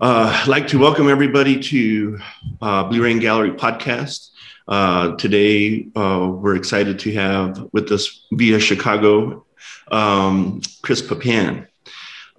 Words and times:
Uh, 0.00 0.32
I'd 0.34 0.48
like 0.48 0.66
to 0.68 0.78
welcome 0.78 1.10
everybody 1.10 1.60
to 1.60 2.18
uh, 2.62 2.84
Blue 2.84 3.02
Rain 3.02 3.18
Gallery 3.18 3.50
podcast. 3.50 4.30
Uh, 4.66 5.14
today, 5.16 5.88
uh, 5.94 6.26
we're 6.32 6.56
excited 6.56 6.98
to 7.00 7.12
have 7.12 7.68
with 7.74 7.92
us 7.92 8.24
via 8.32 8.58
Chicago 8.58 9.44
um, 9.90 10.62
Chris 10.80 11.02
Pappan. 11.02 11.66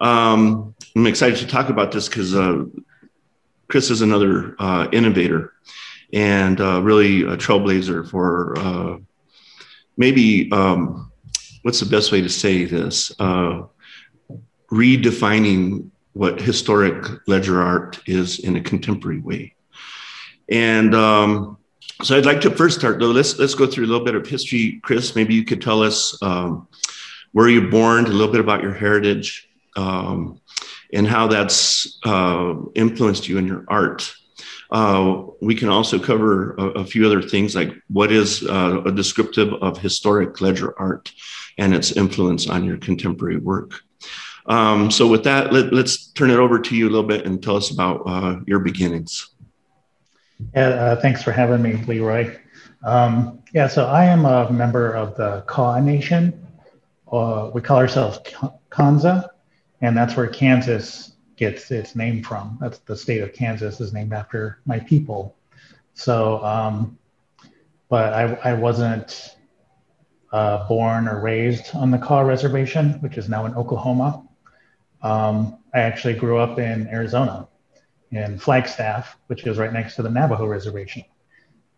Um, 0.00 0.74
I'm 0.96 1.06
excited 1.06 1.38
to 1.38 1.46
talk 1.46 1.68
about 1.68 1.92
this 1.92 2.08
because 2.08 2.34
uh, 2.34 2.64
Chris 3.68 3.90
is 3.90 4.02
another 4.02 4.56
uh, 4.58 4.88
innovator 4.90 5.52
and 6.12 6.58
really 6.58 7.22
a 7.22 7.36
trailblazer 7.36 8.10
for 8.10 9.00
maybe 9.96 10.50
um, 10.50 11.12
what's 11.62 11.78
the 11.78 11.86
best 11.86 12.10
way 12.10 12.22
to 12.22 12.28
say 12.28 12.64
this? 12.64 13.12
redefining 14.72 15.91
what 16.12 16.40
historic 16.40 17.06
ledger 17.26 17.62
art 17.62 18.00
is 18.06 18.38
in 18.40 18.56
a 18.56 18.60
contemporary 18.60 19.20
way. 19.20 19.54
And 20.48 20.94
um, 20.94 21.58
so 22.02 22.16
I'd 22.16 22.26
like 22.26 22.40
to 22.42 22.50
first 22.50 22.78
start 22.78 22.98
though. 22.98 23.06
Let's 23.06 23.38
let's 23.38 23.54
go 23.54 23.66
through 23.66 23.86
a 23.86 23.88
little 23.88 24.04
bit 24.04 24.14
of 24.14 24.26
history, 24.26 24.80
Chris. 24.82 25.14
Maybe 25.16 25.34
you 25.34 25.44
could 25.44 25.62
tell 25.62 25.82
us 25.82 26.20
um, 26.22 26.68
where 27.32 27.48
you're 27.48 27.70
born, 27.70 28.04
a 28.04 28.08
little 28.08 28.32
bit 28.32 28.40
about 28.40 28.62
your 28.62 28.74
heritage, 28.74 29.48
um, 29.76 30.40
and 30.92 31.06
how 31.06 31.28
that's 31.28 31.98
uh, 32.04 32.54
influenced 32.74 33.28
you 33.28 33.38
in 33.38 33.46
your 33.46 33.64
art. 33.68 34.14
Uh, 34.70 35.24
we 35.40 35.54
can 35.54 35.68
also 35.68 35.98
cover 35.98 36.54
a, 36.54 36.64
a, 36.80 36.84
few 36.84 37.04
other 37.04 37.20
things 37.20 37.54
like 37.54 37.74
what 37.90 38.10
is 38.10 38.42
uh, 38.48 38.80
a 38.86 38.90
descriptive 38.90 39.52
of 39.62 39.76
historic 39.76 40.40
ledger 40.40 40.78
art 40.80 41.12
and 41.58 41.74
its 41.74 41.92
influence 41.92 42.48
on 42.48 42.64
your 42.64 42.78
contemporary 42.78 43.36
work. 43.36 43.82
Um, 44.46 44.90
so 44.90 45.06
with 45.06 45.24
that, 45.24 45.52
let, 45.52 45.72
us 45.72 46.08
turn 46.14 46.30
it 46.30 46.36
over 46.36 46.58
to 46.58 46.76
you 46.76 46.88
a 46.88 46.90
little 46.90 47.06
bit 47.06 47.26
and 47.26 47.42
tell 47.42 47.56
us 47.56 47.70
about 47.70 48.02
uh, 48.06 48.40
your 48.46 48.58
beginnings. 48.58 49.28
Yeah, 50.54 50.68
uh, 50.68 51.00
thanks 51.00 51.22
for 51.22 51.32
having 51.32 51.62
me, 51.62 51.74
Leroy. 51.86 52.36
Um, 52.82 53.40
yeah, 53.54 53.68
so 53.68 53.86
I 53.86 54.04
am 54.04 54.24
a 54.24 54.50
member 54.50 54.92
of 54.92 55.16
the 55.16 55.42
Kaw 55.46 55.78
Nation. 55.78 56.46
Uh, 57.10 57.50
we 57.54 57.60
call 57.60 57.78
ourselves 57.78 58.18
Kanza, 58.70 59.28
and 59.80 59.96
that's 59.96 60.16
where 60.16 60.26
Kansas 60.26 61.12
gets 61.36 61.70
its 61.70 61.94
name 61.94 62.22
from. 62.22 62.58
That's 62.60 62.78
the 62.78 62.96
state 62.96 63.20
of 63.20 63.32
Kansas 63.32 63.80
is 63.80 63.92
named 63.92 64.12
after 64.12 64.58
my 64.66 64.80
people. 64.80 65.36
So, 65.94 66.42
um, 66.44 66.98
but 67.88 68.12
I, 68.12 68.50
I 68.50 68.54
wasn't 68.54 69.36
uh, 70.32 70.66
born 70.66 71.06
or 71.06 71.20
raised 71.20 71.74
on 71.74 71.90
the 71.90 71.98
Kaw 71.98 72.20
Reservation, 72.20 72.94
which 73.00 73.18
is 73.18 73.28
now 73.28 73.44
in 73.44 73.54
Oklahoma. 73.54 74.26
Um, 75.02 75.58
I 75.74 75.80
actually 75.80 76.14
grew 76.14 76.38
up 76.38 76.58
in 76.58 76.86
Arizona, 76.88 77.48
in 78.10 78.38
Flagstaff, 78.38 79.16
which 79.26 79.46
is 79.46 79.58
right 79.58 79.72
next 79.72 79.96
to 79.96 80.02
the 80.02 80.10
Navajo 80.10 80.46
Reservation. 80.46 81.04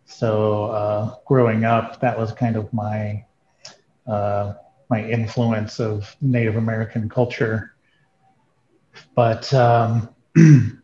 So 0.05 0.65
uh, 0.67 1.15
growing 1.27 1.65
up, 1.65 2.01
that 2.01 2.19
was 2.19 2.33
kind 2.33 2.57
of 2.57 2.73
my 2.73 3.25
uh, 4.07 4.55
my 4.91 5.03
influence 5.09 5.81
of 5.81 6.15
Native 6.21 6.57
American 6.57 7.09
culture. 7.09 7.75
But 9.15 9.53
um, 9.55 10.09
you 10.37 10.81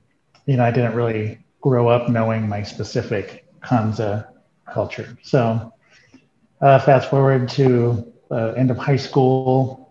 know, 0.46 0.64
I 0.64 0.70
didn't 0.70 0.94
really 0.94 1.44
grow 1.60 1.88
up 1.88 2.08
knowing 2.08 2.48
my 2.48 2.62
specific 2.62 3.46
Kanza 3.60 4.28
culture. 4.72 5.18
So 5.22 5.72
uh, 6.60 6.78
fast 6.78 7.10
forward 7.10 7.48
to 7.50 8.12
uh, 8.30 8.52
end 8.52 8.70
of 8.70 8.78
high 8.78 8.96
school, 8.96 9.89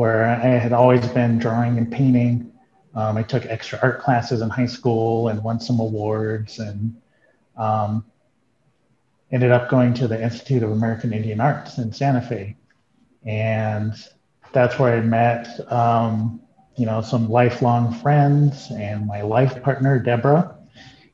where 0.00 0.24
I 0.24 0.56
had 0.56 0.72
always 0.72 1.06
been 1.08 1.38
drawing 1.38 1.76
and 1.76 1.92
painting. 1.92 2.50
Um, 2.94 3.18
I 3.18 3.22
took 3.22 3.44
extra 3.44 3.78
art 3.82 4.00
classes 4.00 4.40
in 4.40 4.48
high 4.48 4.64
school 4.64 5.28
and 5.28 5.44
won 5.44 5.60
some 5.60 5.78
awards 5.78 6.58
and 6.58 6.96
um, 7.58 8.06
ended 9.30 9.50
up 9.50 9.68
going 9.68 9.92
to 9.92 10.08
the 10.08 10.18
Institute 10.18 10.62
of 10.62 10.70
American 10.70 11.12
Indian 11.12 11.38
Arts 11.38 11.76
in 11.76 11.92
Santa 11.92 12.22
Fe. 12.22 12.56
And 13.26 13.92
that's 14.52 14.78
where 14.78 14.96
I 14.96 15.02
met, 15.02 15.70
um, 15.70 16.40
you 16.76 16.86
know, 16.86 17.02
some 17.02 17.28
lifelong 17.28 17.92
friends 17.92 18.68
and 18.70 19.06
my 19.06 19.20
life 19.20 19.62
partner, 19.62 19.98
Deborah. 19.98 20.56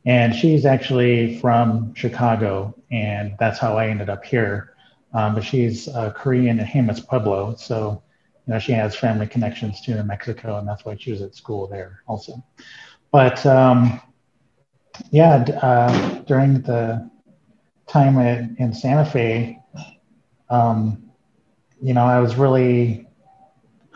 And 0.05 0.33
she's 0.33 0.65
actually 0.65 1.41
from 1.41 1.93
Chicago, 1.97 2.73
and 2.93 3.35
that's 3.41 3.59
how 3.59 3.79
I 3.79 3.89
ended 3.89 4.11
up 4.11 4.25
here. 4.25 4.77
Um, 5.13 5.35
but 5.35 5.43
she's 5.43 5.89
uh, 5.89 6.13
Korean 6.13 6.61
and 6.61 6.69
Jemez 6.69 7.05
Pueblo. 7.05 7.57
So 7.57 8.05
you 8.47 8.53
know, 8.53 8.59
she 8.59 8.73
has 8.73 8.95
family 8.95 9.27
connections 9.27 9.81
to 9.83 9.99
in 9.99 10.07
Mexico, 10.07 10.59
and 10.59 10.69
that's 10.69 10.84
why 10.84 10.97
she 10.97 11.11
was 11.11 11.23
at 11.23 11.34
school 11.34 11.67
there 11.67 12.03
also. 12.07 12.45
But 13.11 13.45
um, 13.45 14.01
yeah, 15.11 15.45
uh, 15.62 16.23
during 16.23 16.62
the 16.62 17.11
time 17.89 18.19
at, 18.19 18.51
in 18.59 18.73
Santa 18.73 19.05
Fe, 19.05 19.59
um, 20.49 21.11
you 21.83 21.93
know, 21.93 22.05
I 22.05 22.21
was 22.21 22.37
really 22.37 23.09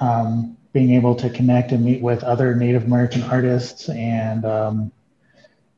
um, 0.00 0.56
being 0.72 0.94
able 0.94 1.14
to 1.16 1.30
connect 1.30 1.70
and 1.72 1.84
meet 1.84 2.02
with 2.02 2.24
other 2.24 2.54
Native 2.54 2.84
American 2.84 3.22
artists, 3.22 3.88
and 3.88 4.44
um, 4.44 4.92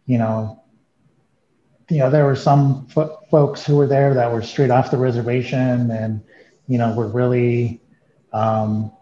you 0.06 0.16
know, 0.16 0.62
you 1.91 1.99
know, 1.99 2.09
there 2.09 2.25
were 2.25 2.37
some 2.37 2.87
fo- 2.87 3.19
folks 3.31 3.66
who 3.66 3.77
were 3.77 3.87
there 3.87 4.15
that 4.15 4.33
were 4.33 4.43
straight 4.43 4.71
off 4.71 4.91
the 4.91 4.97
reservation, 4.97 5.91
and 5.91 6.22
you 6.69 6.78
know, 6.78 6.94
were 6.94 7.09
really 7.09 7.81
um, 8.32 8.93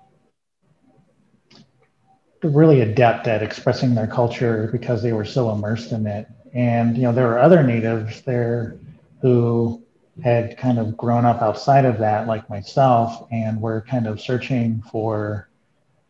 really 2.42 2.80
adept 2.80 3.26
at 3.26 3.42
expressing 3.42 3.94
their 3.94 4.06
culture 4.06 4.68
because 4.72 5.02
they 5.02 5.12
were 5.12 5.24
so 5.24 5.50
immersed 5.50 5.92
in 5.92 6.06
it. 6.06 6.26
And 6.54 6.96
you 6.96 7.02
know, 7.02 7.12
there 7.12 7.26
were 7.28 7.38
other 7.38 7.62
natives 7.62 8.22
there 8.22 8.78
who 9.20 9.82
had 10.22 10.56
kind 10.58 10.78
of 10.78 10.96
grown 10.96 11.24
up 11.24 11.42
outside 11.42 11.84
of 11.84 11.98
that, 11.98 12.26
like 12.26 12.48
myself, 12.50 13.26
and 13.30 13.60
were 13.60 13.82
kind 13.82 14.06
of 14.06 14.20
searching 14.20 14.82
for, 14.90 15.48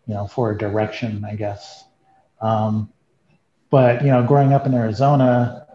you 0.06 0.14
know, 0.14 0.26
for 0.26 0.50
a 0.52 0.58
direction, 0.58 1.24
I 1.24 1.34
guess. 1.34 1.84
Um, 2.40 2.90
but 3.70 4.02
you 4.02 4.08
know, 4.08 4.24
growing 4.26 4.52
up 4.52 4.66
in 4.66 4.74
Arizona 4.74 5.66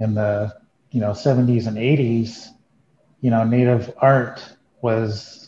in 0.00 0.14
the 0.14 0.54
you 0.90 1.00
know 1.00 1.10
70s 1.10 1.66
and 1.66 1.76
80s, 1.76 2.48
you 3.20 3.30
know, 3.30 3.44
native 3.44 3.92
art 3.98 4.42
was 4.82 5.43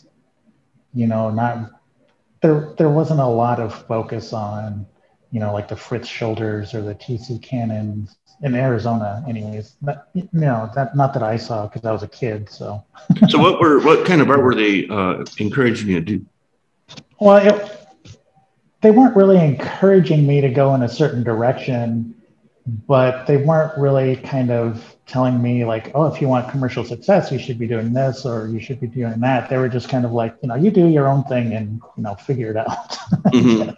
you 0.97 1.05
know, 1.05 1.29
not 1.29 1.69
there 2.41 2.73
there 2.77 2.89
wasn't 2.89 3.19
a 3.19 3.27
lot 3.27 3.59
of 3.59 3.85
focus 3.85 4.33
on, 4.33 4.87
you 5.31 5.39
know, 5.39 5.53
like 5.53 5.67
the 5.67 5.75
Fritz 5.75 6.09
Scholders 6.09 6.73
or 6.73 6.81
the 6.81 6.95
TC 6.95 7.41
Cannons 7.41 8.17
in 8.41 8.55
Arizona, 8.55 9.23
anyways. 9.27 9.75
But, 9.79 10.09
you 10.13 10.27
know, 10.33 10.71
that 10.73 10.95
not 10.95 11.13
that 11.13 11.21
I 11.21 11.37
saw 11.37 11.67
because 11.67 11.85
I 11.85 11.91
was 11.91 12.01
a 12.01 12.07
kid. 12.07 12.49
So. 12.49 12.83
so 13.29 13.37
what 13.37 13.61
were 13.61 13.79
what 13.79 14.07
kind 14.07 14.21
of 14.21 14.29
art 14.31 14.41
were 14.41 14.55
they 14.55 14.87
uh, 14.87 15.23
encouraging 15.37 15.89
you 15.89 15.99
to 15.99 16.17
do? 16.17 16.25
Well, 17.19 17.37
it, 17.37 17.87
they 18.81 18.89
weren't 18.89 19.15
really 19.15 19.39
encouraging 19.43 20.25
me 20.25 20.41
to 20.41 20.49
go 20.49 20.73
in 20.73 20.81
a 20.81 20.89
certain 20.89 21.23
direction, 21.23 22.15
but 22.65 23.27
they 23.27 23.37
weren't 23.37 23.77
really 23.77 24.15
kind 24.15 24.49
of 24.49 24.96
telling 25.07 25.41
me 25.41 25.63
like, 25.63 25.91
oh, 25.95 26.05
if 26.05 26.21
you 26.21 26.27
want 26.27 26.49
commercial 26.51 26.83
success, 26.83 27.31
you 27.31 27.39
should 27.39 27.57
be 27.57 27.67
doing 27.67 27.93
this 27.93 28.25
or 28.25 28.47
you 28.47 28.59
should 28.59 28.79
be 28.79 28.87
doing 28.87 29.19
that. 29.21 29.49
They 29.49 29.57
were 29.57 29.69
just 29.69 29.89
kind 29.89 30.05
of 30.05 30.11
like, 30.11 30.35
you 30.41 30.49
know, 30.49 30.55
you 30.55 30.69
do 30.69 30.87
your 30.87 31.07
own 31.07 31.23
thing 31.23 31.53
and 31.53 31.81
you 31.95 32.03
know 32.03 32.15
figure 32.15 32.51
it 32.51 32.57
out. 32.57 32.91
mm-hmm. 33.27 33.71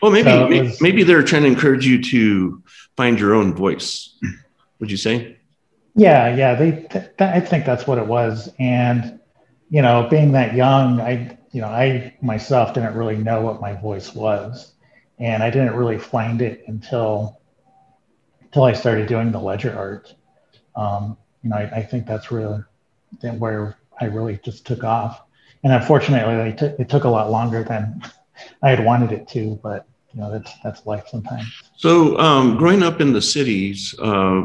Well, 0.00 0.10
maybe 0.12 0.30
so 0.30 0.46
was, 0.46 0.80
maybe 0.80 1.02
they're 1.02 1.22
trying 1.22 1.42
to 1.42 1.48
encourage 1.48 1.86
you 1.86 2.00
to 2.02 2.62
find 2.96 3.18
your 3.18 3.34
own 3.34 3.54
voice. 3.54 4.16
Would 4.78 4.90
you 4.90 4.96
say? 4.96 5.36
Yeah, 5.94 6.34
yeah. 6.34 6.54
They, 6.54 6.70
th- 6.70 6.90
th- 6.90 7.20
I 7.20 7.40
think 7.40 7.64
that's 7.64 7.86
what 7.86 7.98
it 7.98 8.06
was. 8.06 8.50
And 8.58 9.20
you 9.70 9.82
know, 9.82 10.06
being 10.10 10.32
that 10.32 10.54
young, 10.54 11.00
I, 11.00 11.38
you 11.52 11.60
know, 11.60 11.68
I 11.68 12.14
myself 12.20 12.74
didn't 12.74 12.94
really 12.94 13.16
know 13.16 13.40
what 13.40 13.60
my 13.60 13.74
voice 13.74 14.14
was, 14.14 14.72
and 15.18 15.42
I 15.42 15.50
didn't 15.50 15.74
really 15.74 15.98
find 15.98 16.42
it 16.42 16.64
until 16.66 17.40
until 18.42 18.64
I 18.64 18.72
started 18.72 19.08
doing 19.08 19.32
the 19.32 19.40
ledger 19.40 19.76
art 19.76 20.14
um, 20.76 21.16
you 21.42 21.50
know, 21.50 21.56
I, 21.56 21.62
I, 21.76 21.82
think 21.82 22.06
that's 22.06 22.30
really 22.30 22.62
where 23.38 23.76
I 24.00 24.06
really 24.06 24.38
just 24.42 24.66
took 24.66 24.84
off. 24.84 25.22
And 25.64 25.72
unfortunately, 25.72 26.50
it, 26.50 26.58
t- 26.58 26.82
it 26.82 26.88
took 26.88 27.04
a 27.04 27.08
lot 27.08 27.30
longer 27.30 27.62
than 27.62 28.02
I 28.62 28.70
had 28.70 28.84
wanted 28.84 29.12
it 29.12 29.28
to, 29.28 29.58
but 29.62 29.86
you 30.14 30.20
know, 30.20 30.30
that's 30.30 30.52
that's 30.62 30.84
life 30.86 31.04
sometimes. 31.08 31.46
So, 31.76 32.18
um, 32.18 32.56
growing 32.56 32.82
up 32.82 33.00
in 33.00 33.12
the 33.12 33.22
cities, 33.22 33.94
uh, 33.98 34.42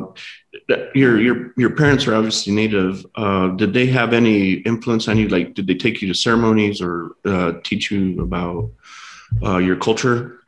your 0.96 1.20
your 1.20 1.54
your 1.58 1.76
parents 1.76 2.08
are 2.08 2.16
obviously 2.16 2.54
native. 2.54 3.06
Uh, 3.16 3.50
did 3.50 3.74
they 3.74 3.88
have 3.88 4.14
any 4.14 4.54
influence 4.54 5.08
on 5.08 5.18
you? 5.18 5.28
Like, 5.28 5.54
did 5.54 5.68
they 5.68 5.76
take 5.76 6.02
you 6.02 6.08
to 6.08 6.14
ceremonies 6.14 6.82
or 6.82 7.12
uh, 7.26 7.54
teach 7.64 7.92
you 7.92 8.22
about 8.22 8.72
uh, 9.44 9.58
your 9.58 9.76
culture? 9.76 10.40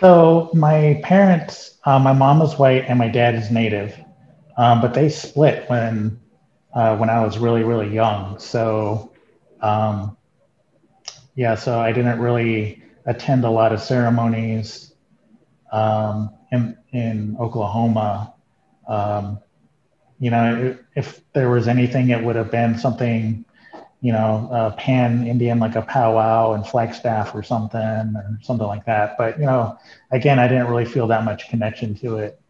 So, 0.00 0.50
my 0.54 1.00
parents, 1.02 1.78
uh, 1.84 1.98
my 1.98 2.12
mom 2.12 2.40
is 2.42 2.58
white 2.58 2.84
and 2.86 2.98
my 2.98 3.08
dad 3.08 3.34
is 3.34 3.50
native. 3.50 3.98
Um, 4.58 4.82
but 4.82 4.94
they 4.94 5.10
split 5.10 5.70
when 5.70 6.20
uh, 6.74 6.96
when 6.98 7.10
I 7.10 7.24
was 7.24 7.38
really 7.38 7.64
really 7.64 7.94
young. 7.94 8.38
So 8.40 9.12
um, 9.62 10.16
yeah, 11.36 11.54
so 11.54 11.78
I 11.80 11.92
didn't 11.92 12.20
really 12.20 12.82
attend 13.06 13.44
a 13.44 13.50
lot 13.50 13.72
of 13.72 13.80
ceremonies. 13.80 14.94
um, 15.72 16.30
in, 16.52 16.76
in 16.92 17.36
Oklahoma. 17.40 18.34
Um, 18.88 19.40
you 20.20 20.30
know, 20.30 20.76
if 20.96 21.22
there 21.34 21.50
was 21.50 21.68
anything, 21.68 22.10
it 22.10 22.22
would 22.24 22.36
have 22.36 22.50
been 22.50 22.78
something, 22.78 23.44
you 24.00 24.12
know, 24.12 24.48
uh, 24.52 24.70
pan 24.76 25.26
Indian 25.26 25.58
like 25.60 25.76
a 25.76 25.82
powwow 25.82 26.54
and 26.54 26.66
Flagstaff 26.66 27.34
or 27.34 27.42
something 27.42 27.80
or 27.80 28.38
something 28.42 28.66
like 28.66 28.86
that. 28.86 29.16
But 29.18 29.38
you 29.40 29.46
know, 29.46 29.78
again, 30.12 30.38
I 30.40 30.48
didn't 30.48 30.68
really 30.68 30.86
feel 30.86 31.08
that 31.08 31.24
much 31.24 31.48
connection 31.50 31.94
to 31.96 32.18
it. 32.18 32.40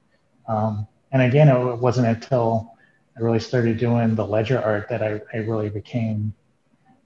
Um, 0.48 0.88
and 1.12 1.22
again, 1.22 1.48
it 1.48 1.78
wasn't 1.78 2.06
until 2.06 2.74
I 3.16 3.20
really 3.20 3.40
started 3.40 3.78
doing 3.78 4.14
the 4.14 4.26
ledger 4.26 4.60
art 4.60 4.88
that 4.90 5.02
I, 5.02 5.20
I 5.32 5.38
really 5.38 5.70
became 5.70 6.32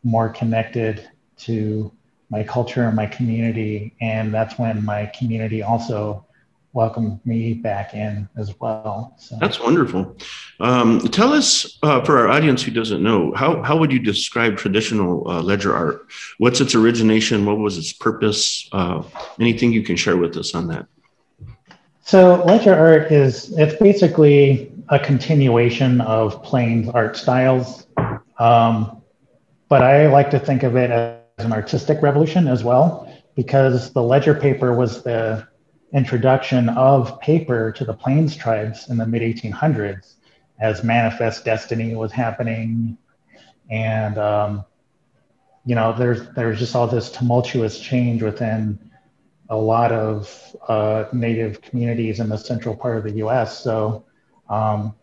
more 0.02 0.28
connected 0.28 1.08
to 1.38 1.93
my 2.31 2.43
culture 2.43 2.84
and 2.84 2.96
my 2.96 3.06
community. 3.06 3.94
And 4.00 4.32
that's 4.32 4.58
when 4.58 4.84
my 4.84 5.06
community 5.06 5.62
also 5.62 6.26
welcomed 6.72 7.20
me 7.26 7.52
back 7.52 7.94
in 7.94 8.28
as 8.37 8.58
well. 8.58 9.14
So 9.19 9.37
that's 9.38 9.60
wonderful. 9.60 10.16
Um, 10.58 11.00
tell 11.00 11.32
us, 11.32 11.78
uh, 11.82 12.02
for 12.02 12.19
our 12.19 12.28
audience 12.28 12.62
who 12.62 12.70
doesn't 12.70 13.02
know, 13.02 13.32
how, 13.34 13.62
how 13.62 13.76
would 13.76 13.93
you 13.93 13.99
describe 13.99 14.56
traditional 14.56 15.28
uh, 15.28 15.43
ledger 15.43 15.75
art? 15.75 16.06
What's 16.38 16.60
its 16.60 16.75
origination? 16.75 17.44
What 17.44 17.58
was 17.58 17.76
its 17.76 17.93
purpose? 17.93 18.69
Uh, 18.72 19.02
anything 19.38 19.72
you 19.72 19.82
can 19.82 19.96
share 19.96 20.16
with 20.16 20.37
us 20.37 20.54
on 20.54 20.69
that? 20.69 20.87
So 22.04 22.44
ledger 22.44 22.75
art 22.75 23.12
is, 23.12 23.56
it's 23.56 23.81
basically 23.81 24.72
a 24.88 24.99
continuation 24.99 26.00
of 26.00 26.43
Plains 26.43 26.88
art 26.88 27.16
styles. 27.16 27.87
Um, 28.38 29.02
but 29.69 29.82
I 29.82 30.08
like 30.08 30.31
to 30.31 30.38
think 30.38 30.64
of 30.64 30.76
it 30.76 30.90
as 30.90 31.44
an 31.44 31.52
artistic 31.52 32.02
revolution 32.02 32.49
as 32.49 32.64
well, 32.64 33.10
because 33.37 33.93
the 33.93 34.02
ledger 34.02 34.34
paper 34.34 34.75
was 34.75 35.04
the 35.04 35.46
introduction 35.94 36.69
of 36.70 37.20
paper 37.20 37.70
to 37.72 37.84
the 37.84 37.94
Plains 37.94 38.34
tribes 38.34 38.90
in 38.90 38.96
the 38.96 39.06
mid 39.06 39.22
1800s 39.22 40.14
as 40.58 40.82
manifest 40.82 41.44
destiny 41.44 41.94
was 41.94 42.10
happening. 42.10 42.99
And, 43.70 44.19
um, 44.19 44.64
you 45.64 45.76
know, 45.76 45.94
there's, 45.96 46.28
there's 46.31 46.58
just 46.58 46.75
all 46.75 46.88
this 46.88 47.10
tumultuous 47.12 47.78
change 47.78 48.22
within 48.22 48.90
a 49.49 49.56
lot 49.56 49.93
of 49.93 50.56
uh, 50.69 51.05
native 51.12 51.61
communities 51.61 52.21
in 52.21 52.29
the 52.29 52.39
central 52.39 52.75
part 52.75 52.97
of 52.97 53.05
the 53.05 53.12
US. 53.25 53.62
So, 53.62 54.05
um, 54.49 54.94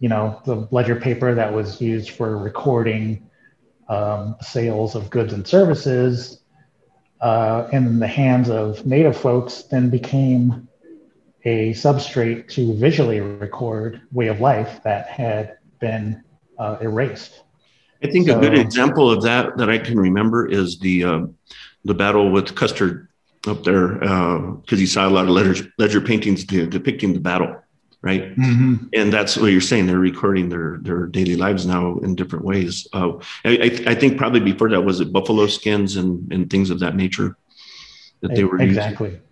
you 0.00 0.08
know, 0.08 0.40
the 0.44 0.68
ledger 0.70 0.96
paper 0.96 1.34
that 1.34 1.52
was 1.52 1.80
used 1.80 2.10
for 2.10 2.36
recording 2.36 3.28
um, 3.88 4.36
sales 4.40 4.94
of 4.94 5.10
goods 5.10 5.32
and 5.32 5.46
services 5.46 6.40
uh, 7.20 7.68
in 7.72 7.98
the 7.98 8.06
hands 8.06 8.48
of 8.48 8.86
native 8.86 9.16
folks 9.16 9.62
then 9.62 9.90
became 9.90 10.68
a 11.44 11.72
substrate 11.72 12.48
to 12.48 12.74
visually 12.74 13.20
record 13.20 14.02
way 14.12 14.28
of 14.28 14.40
life 14.40 14.80
that 14.84 15.08
had 15.08 15.58
been 15.80 16.22
uh, 16.58 16.76
erased. 16.80 17.42
I 18.02 18.08
think 18.08 18.28
so, 18.28 18.38
a 18.38 18.40
good 18.40 18.56
example 18.56 19.10
of 19.10 19.22
that 19.22 19.56
that 19.56 19.70
I 19.70 19.78
can 19.78 19.98
remember 19.98 20.46
is 20.46 20.78
the 20.78 21.04
uh, 21.04 21.20
the 21.84 21.94
battle 21.94 22.30
with 22.30 22.54
Custer 22.54 23.07
up 23.46 23.64
there 23.64 23.94
because 23.94 24.72
uh, 24.72 24.76
he 24.76 24.86
saw 24.86 25.08
a 25.08 25.10
lot 25.10 25.24
of 25.24 25.30
ledger, 25.30 25.72
ledger 25.78 26.00
paintings 26.00 26.44
depicting 26.44 27.12
the 27.12 27.20
battle 27.20 27.56
right? 28.02 28.36
Mm-hmm. 28.36 28.86
And 28.92 29.12
that's 29.12 29.36
what 29.36 29.48
you're 29.48 29.60
saying. 29.60 29.86
They're 29.86 29.98
recording 29.98 30.48
their 30.48 30.78
their 30.82 31.06
daily 31.06 31.36
lives 31.36 31.66
now 31.66 31.98
in 31.98 32.14
different 32.14 32.44
ways. 32.44 32.86
Uh, 32.92 33.18
I, 33.44 33.84
I, 33.86 33.94
think 33.94 34.18
probably 34.18 34.40
before 34.40 34.70
that 34.70 34.82
was 34.82 35.00
it 35.00 35.12
buffalo 35.12 35.46
skins 35.46 35.96
and 35.96 36.32
and 36.32 36.48
things 36.48 36.70
of 36.70 36.80
that 36.80 36.94
nature 36.94 37.36
that 38.20 38.34
they 38.34 38.44
were 38.44 38.60
exactly. 38.60 39.10
Using. 39.10 39.22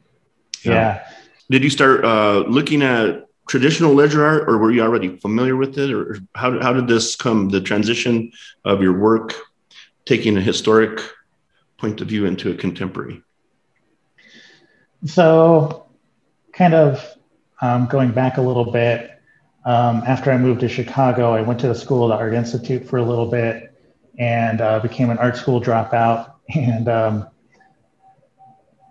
Yeah. 0.64 0.72
yeah. 0.72 1.08
Did 1.50 1.62
you 1.62 1.70
start 1.70 2.04
uh, 2.04 2.44
looking 2.48 2.82
at 2.82 3.26
traditional 3.48 3.94
ledger 3.94 4.24
art, 4.24 4.48
or 4.48 4.58
were 4.58 4.72
you 4.72 4.82
already 4.82 5.16
familiar 5.18 5.56
with 5.56 5.78
it, 5.78 5.92
or 5.92 6.18
how 6.34 6.60
how 6.60 6.72
did 6.72 6.88
this 6.88 7.14
come? 7.14 7.48
The 7.48 7.60
transition 7.60 8.32
of 8.64 8.82
your 8.82 8.98
work, 8.98 9.34
taking 10.06 10.36
a 10.36 10.40
historic 10.40 11.00
point 11.78 12.00
of 12.00 12.08
view 12.08 12.26
into 12.26 12.50
a 12.50 12.54
contemporary. 12.54 13.22
So, 15.06 15.86
kind 16.52 16.74
of 16.74 17.16
um, 17.60 17.86
going 17.86 18.12
back 18.12 18.38
a 18.38 18.42
little 18.42 18.70
bit, 18.70 19.10
um, 19.64 20.02
after 20.06 20.30
I 20.30 20.38
moved 20.38 20.60
to 20.60 20.68
Chicago, 20.68 21.32
I 21.32 21.42
went 21.42 21.60
to 21.60 21.68
the 21.68 21.74
School 21.74 22.04
of 22.04 22.10
the 22.10 22.16
Art 22.16 22.34
Institute 22.34 22.88
for 22.88 22.98
a 22.98 23.04
little 23.04 23.26
bit 23.26 23.72
and 24.18 24.60
uh, 24.60 24.80
became 24.80 25.10
an 25.10 25.18
art 25.18 25.36
school 25.36 25.60
dropout. 25.60 26.32
And, 26.54 26.88
um, 26.88 27.28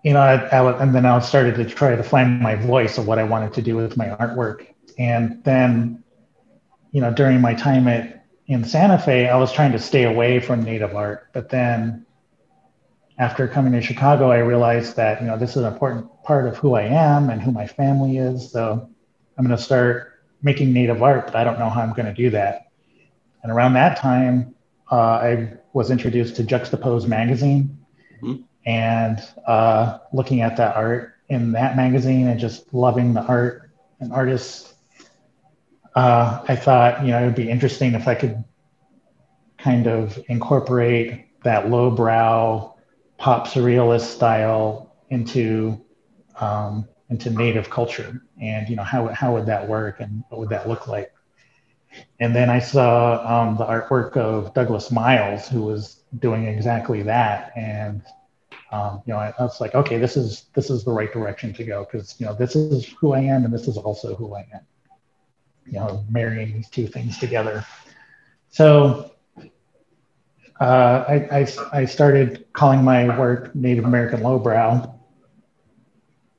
you 0.04 0.12
know, 0.12 0.20
I, 0.20 0.36
I, 0.36 0.84
and 0.84 0.94
then 0.94 1.06
I 1.06 1.18
started 1.20 1.56
to 1.56 1.64
try 1.64 1.96
to 1.96 2.04
find 2.04 2.42
my 2.42 2.56
voice 2.56 2.98
of 2.98 3.08
what 3.08 3.18
I 3.18 3.24
wanted 3.24 3.54
to 3.54 3.62
do 3.62 3.78
with 3.78 3.96
my 3.96 4.08
artwork. 4.10 4.68
And 5.00 5.42
then, 5.46 6.04
you 6.92 7.00
know, 7.00 7.14
during 7.14 7.40
my 7.40 7.54
time 7.54 7.88
at 7.88 8.26
in 8.48 8.66
Santa 8.66 9.00
Fe, 9.00 9.30
I 9.30 9.38
was 9.38 9.54
trying 9.54 9.72
to 9.72 9.80
stay 9.80 10.04
away 10.04 10.42
from 10.42 10.64
native 10.64 10.96
art. 10.98 11.30
But 11.32 11.48
then 11.50 12.05
after 13.18 13.48
coming 13.48 13.72
to 13.74 13.82
Chicago, 13.82 14.32
I 14.32 14.40
realized 14.40 14.98
that, 14.98 15.22
you 15.22 15.28
know, 15.28 15.38
this 15.38 15.52
is 15.52 15.58
an 15.58 15.72
important 15.72 16.08
part 16.24 16.48
of 16.48 16.58
who 16.58 16.74
I 16.74 16.84
am 16.84 17.30
and 17.30 17.42
who 17.42 17.52
my 17.52 17.66
family 17.66 18.18
is. 18.18 18.52
So 18.52 18.90
I'm 19.38 19.46
going 19.46 19.56
to 19.56 19.64
start 19.64 20.14
making 20.42 20.74
native 20.74 21.02
art, 21.02 21.28
but 21.28 21.36
I 21.36 21.44
don't 21.44 21.58
know 21.58 21.70
how 21.70 21.82
I'm 21.82 21.94
going 21.94 22.08
to 22.08 22.14
do 22.14 22.30
that. 22.32 22.72
And 23.42 23.52
around 23.52 23.74
that 23.74 23.98
time, 23.98 24.54
uh, 24.92 24.96
I 24.96 25.54
was 25.74 25.92
introduced 25.92 26.36
to 26.38 26.44
Juxtapose 26.44 27.08
magazine 27.08 27.78
mm-hmm. 28.22 28.42
and 28.66 29.20
uh, 29.48 30.00
looking 30.12 30.42
at 30.42 30.58
that 30.58 30.76
art 30.76 31.14
in 31.30 31.54
that 31.54 31.76
magazine 31.76 32.28
and 32.28 32.40
just 32.40 32.74
loving 32.74 33.14
the 33.14 33.22
art 33.22 33.72
and 34.00 34.12
artists. 34.12 34.74
Uh, 35.96 36.44
I 36.48 36.56
thought, 36.56 37.04
you 37.04 37.12
know, 37.12 37.22
it 37.22 37.26
would 37.26 37.36
be 37.36 37.50
interesting 37.50 37.94
if 37.94 38.08
I 38.08 38.16
could 38.16 38.44
kind 39.58 39.88
of 39.88 40.20
incorporate 40.28 41.42
that 41.44 41.70
lowbrow 41.70 42.75
pop 43.26 43.48
surrealist 43.48 44.02
style 44.02 44.96
into 45.10 45.84
um, 46.40 46.88
into 47.10 47.32
native 47.32 47.72
culture. 47.72 48.22
And 48.40 48.70
you 48.70 48.76
know 48.76 48.84
how, 48.84 49.08
how 49.08 49.34
would 49.34 49.48
that 49.48 49.68
work 49.68 50.00
and 50.00 50.24
what 50.30 50.42
would 50.42 50.50
that 50.50 50.70
look 50.70 50.88
like? 50.88 51.12
And 52.20 52.36
then 52.36 52.52
i 52.52 52.60
saw 52.60 52.94
um, 53.26 53.58
the 53.58 53.66
artwork 53.66 54.16
of 54.16 54.54
douglas 54.54 54.92
miles 54.92 55.48
who 55.48 55.64
was 55.64 56.04
doing 56.20 56.46
exactly 56.46 57.02
that. 57.02 57.52
And 57.56 58.04
um, 58.72 59.02
you 59.08 59.14
know 59.14 59.20
I, 59.20 59.34
I, 59.40 59.42
was 59.42 59.60
like 59.60 59.74
okay 59.74 59.98
this 59.98 60.16
is 60.18 60.46
this 60.54 60.70
is 60.70 60.84
the 60.84 60.92
right 60.92 61.12
direction 61.12 61.52
to 61.54 61.64
go. 61.64 61.84
Because 61.84 62.16
you 62.20 62.28
know 62.28 62.36
this 62.36 62.56
is 62.56 62.86
who 63.00 63.14
i 63.14 63.22
am 63.22 63.44
and 63.44 63.52
this 63.52 63.68
is 63.68 63.76
also 63.76 64.14
who 64.14 64.36
i 64.36 64.42
am. 64.54 64.62
You 65.66 65.80
know 65.80 66.06
marrying 66.12 66.54
these 66.54 66.70
two 66.70 66.86
things 66.86 67.18
together. 67.18 67.66
So 68.50 69.15
uh, 70.60 71.04
I, 71.08 71.14
I, 71.40 71.48
I 71.74 71.86
started 71.86 72.46
calling 72.54 72.84
my 72.84 73.18
work 73.18 73.54
native 73.56 73.86
american 73.86 74.22
lowbrow 74.22 74.96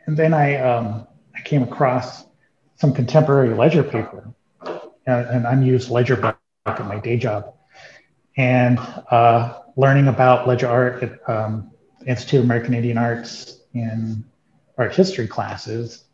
and 0.06 0.16
then 0.16 0.32
I, 0.32 0.56
um, 0.56 1.06
I 1.35 1.40
came 1.42 1.62
across 1.62 2.25
some 2.76 2.92
contemporary 2.92 3.54
ledger 3.54 3.82
paper, 3.82 4.32
and, 5.06 5.26
and 5.26 5.46
I'm 5.46 5.62
used 5.62 5.90
ledger 5.90 6.16
book 6.16 6.38
at 6.66 6.87
my 6.87 6.99
day 7.00 7.16
job, 7.16 7.54
and 8.37 8.78
uh, 9.11 9.61
learning 9.76 10.08
about 10.08 10.46
ledger 10.46 10.68
art 10.68 11.02
at 11.02 11.28
um, 11.28 11.70
Institute 12.06 12.40
of 12.40 12.44
American 12.44 12.75
Indian 12.75 12.99
Arts 12.99 13.61
in 13.75 14.25
art 14.78 14.94
history 14.94 15.26
classes. 15.26 16.04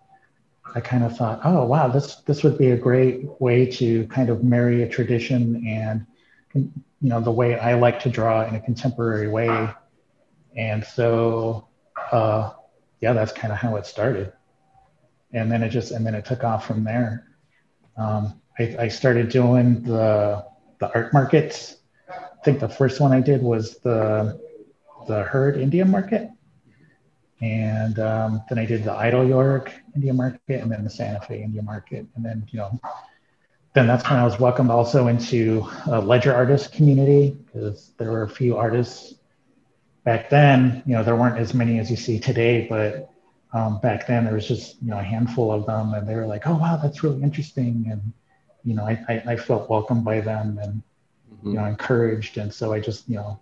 I 0.74 0.80
kind 0.80 1.04
of 1.04 1.14
thought, 1.16 1.40
oh 1.44 1.66
wow, 1.66 1.88
this 1.88 2.16
this 2.26 2.42
would 2.42 2.56
be 2.56 2.70
a 2.70 2.76
great 2.76 3.26
way 3.40 3.66
to 3.72 4.06
kind 4.06 4.30
of 4.30 4.42
marry 4.42 4.82
a 4.82 4.88
tradition 4.88 5.66
and 5.66 6.06
you 7.02 7.08
know 7.08 7.20
the 7.20 7.32
way 7.32 7.58
I 7.58 7.74
like 7.74 8.00
to 8.00 8.08
draw 8.08 8.46
in 8.46 8.54
a 8.54 8.60
contemporary 8.60 9.28
way, 9.28 9.68
and 10.56 10.84
so 10.84 11.68
uh, 12.12 12.52
yeah, 13.02 13.12
that's 13.12 13.32
kind 13.32 13.52
of 13.52 13.58
how 13.58 13.76
it 13.76 13.84
started. 13.84 14.32
And 15.32 15.50
then 15.50 15.62
it 15.62 15.70
just, 15.70 15.90
and 15.90 16.06
then 16.06 16.14
it 16.14 16.24
took 16.24 16.44
off 16.44 16.66
from 16.66 16.84
there. 16.84 17.26
Um, 17.96 18.40
I, 18.58 18.76
I, 18.78 18.88
started 18.88 19.28
doing 19.28 19.82
the, 19.82 20.46
the 20.78 20.94
art 20.94 21.12
markets. 21.12 21.76
I 22.08 22.44
think 22.44 22.60
the 22.60 22.68
first 22.68 23.00
one 23.00 23.12
I 23.12 23.20
did 23.20 23.42
was 23.42 23.78
the, 23.80 24.40
the 25.08 25.22
Heard 25.24 25.56
India 25.56 25.84
Market. 25.84 26.30
And 27.40 27.98
um, 27.98 28.42
then 28.48 28.58
I 28.58 28.64
did 28.64 28.84
the 28.84 28.92
Eiteljorg 28.92 29.72
India 29.96 30.14
Market 30.14 30.40
and 30.62 30.70
then 30.70 30.84
the 30.84 30.90
Santa 30.90 31.20
Fe 31.20 31.42
India 31.42 31.62
Market. 31.62 32.06
And 32.14 32.24
then, 32.24 32.46
you 32.50 32.58
know, 32.58 32.78
then 33.74 33.86
that's 33.86 34.08
when 34.08 34.18
I 34.18 34.24
was 34.24 34.38
welcomed 34.38 34.70
also 34.70 35.08
into 35.08 35.66
a 35.86 36.00
ledger 36.00 36.34
artist 36.34 36.72
community 36.72 37.36
because 37.46 37.92
there 37.96 38.10
were 38.10 38.24
a 38.24 38.28
few 38.28 38.56
artists 38.56 39.14
back 40.04 40.28
then, 40.28 40.82
you 40.84 40.94
know, 40.94 41.02
there 41.02 41.16
weren't 41.16 41.38
as 41.38 41.54
many 41.54 41.78
as 41.78 41.90
you 41.90 41.96
see 41.96 42.18
today, 42.18 42.66
but 42.68 43.10
um, 43.54 43.80
back 43.80 44.06
then 44.06 44.24
there 44.24 44.34
was 44.34 44.46
just, 44.46 44.76
you 44.82 44.90
know, 44.90 44.98
a 44.98 45.02
handful 45.02 45.50
of 45.50 45.64
them 45.66 45.94
and 45.94 46.06
they 46.06 46.14
were 46.14 46.26
like, 46.26 46.46
oh, 46.46 46.54
wow, 46.54 46.76
that's 46.76 47.02
really 47.02 47.22
interesting. 47.22 47.86
And, 47.90 48.12
you 48.64 48.74
know, 48.74 48.84
I, 48.84 49.02
I, 49.08 49.22
I 49.32 49.36
felt 49.36 49.70
welcomed 49.70 50.04
by 50.04 50.20
them 50.20 50.58
and, 50.62 50.82
mm-hmm. 51.32 51.48
you 51.48 51.54
know, 51.54 51.64
encouraged. 51.64 52.38
And 52.38 52.52
so 52.52 52.72
I 52.72 52.80
just, 52.80 53.08
you 53.08 53.16
know, 53.16 53.38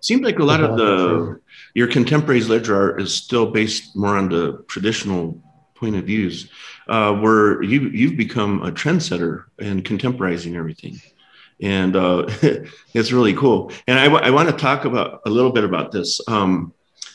seems 0.00 0.22
like 0.22 0.38
a 0.38 0.44
lot 0.44 0.62
of 0.62 0.78
the 0.78 1.40
your 1.74 1.86
contemporaries 1.86 2.48
ledger 2.48 2.74
art 2.74 3.02
is 3.02 3.14
still 3.14 3.50
based 3.50 3.94
more 3.94 4.16
on 4.16 4.30
the 4.30 4.64
traditional 4.66 5.40
point 5.80 5.96
of 5.96 6.04
views, 6.04 6.50
uh, 6.88 7.14
where 7.14 7.62
you 7.62 7.88
you've 7.88 8.16
become 8.16 8.62
a 8.62 8.70
trendsetter 8.70 9.44
and 9.58 9.84
contemporizing 9.84 10.56
everything, 10.56 11.00
and 11.60 11.96
uh, 11.96 12.26
it's 12.94 13.10
really 13.10 13.34
cool. 13.34 13.72
And 13.88 13.98
I, 13.98 14.04
I 14.04 14.30
want 14.30 14.50
to 14.50 14.56
talk 14.56 14.84
about 14.84 15.22
a 15.26 15.30
little 15.30 15.52
bit 15.52 15.64
about 15.64 15.90
this. 15.90 16.20
Um, 16.28 16.74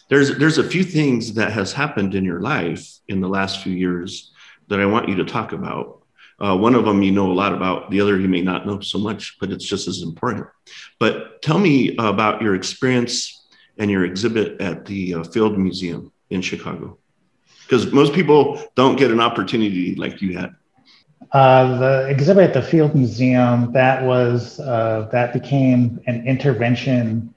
there's 0.09 0.37
there's 0.37 0.57
a 0.57 0.63
few 0.63 0.83
things 0.83 1.33
that 1.35 1.51
has 1.51 1.71
happened 1.71 2.15
in 2.15 2.25
your 2.25 2.41
life 2.41 2.99
in 3.07 3.21
the 3.21 3.29
last 3.29 3.61
few 3.61 3.73
years 3.73 4.31
that 4.67 4.79
I 4.79 4.85
want 4.85 5.07
you 5.07 5.15
to 5.15 5.25
talk 5.25 5.53
about. 5.53 6.01
Uh, 6.37 6.57
one 6.57 6.75
of 6.75 6.83
them 6.83 7.01
you 7.01 7.11
know 7.11 7.31
a 7.31 7.33
lot 7.33 7.53
about, 7.53 7.89
the 7.89 8.01
other 8.01 8.19
you 8.19 8.27
may 8.27 8.41
not 8.41 8.67
know 8.67 8.81
so 8.81 8.97
much, 8.97 9.37
but 9.39 9.51
it's 9.51 9.63
just 9.63 9.87
as 9.87 10.01
important. 10.01 10.45
But 10.99 11.41
tell 11.41 11.59
me 11.59 11.95
about 11.97 12.41
your 12.41 12.55
experience 12.55 13.47
and 13.77 13.89
your 13.89 14.03
exhibit 14.03 14.59
at 14.59 14.85
the 14.85 15.13
uh, 15.13 15.23
Field 15.23 15.57
Museum 15.57 16.11
in 16.29 16.41
Chicago, 16.41 16.97
because 17.67 17.91
most 17.91 18.13
people 18.13 18.61
don't 18.75 18.97
get 18.97 19.11
an 19.11 19.19
opportunity 19.19 19.95
like 19.95 20.21
you 20.21 20.37
had. 20.37 20.55
Uh, 21.31 21.77
the 21.79 22.09
exhibit 22.09 22.45
at 22.45 22.53
the 22.53 22.61
Field 22.61 22.95
Museum 22.95 23.71
that 23.73 24.03
was 24.03 24.59
uh, 24.59 25.09
that 25.11 25.33
became 25.33 25.99
an 26.05 26.25
intervention 26.27 27.33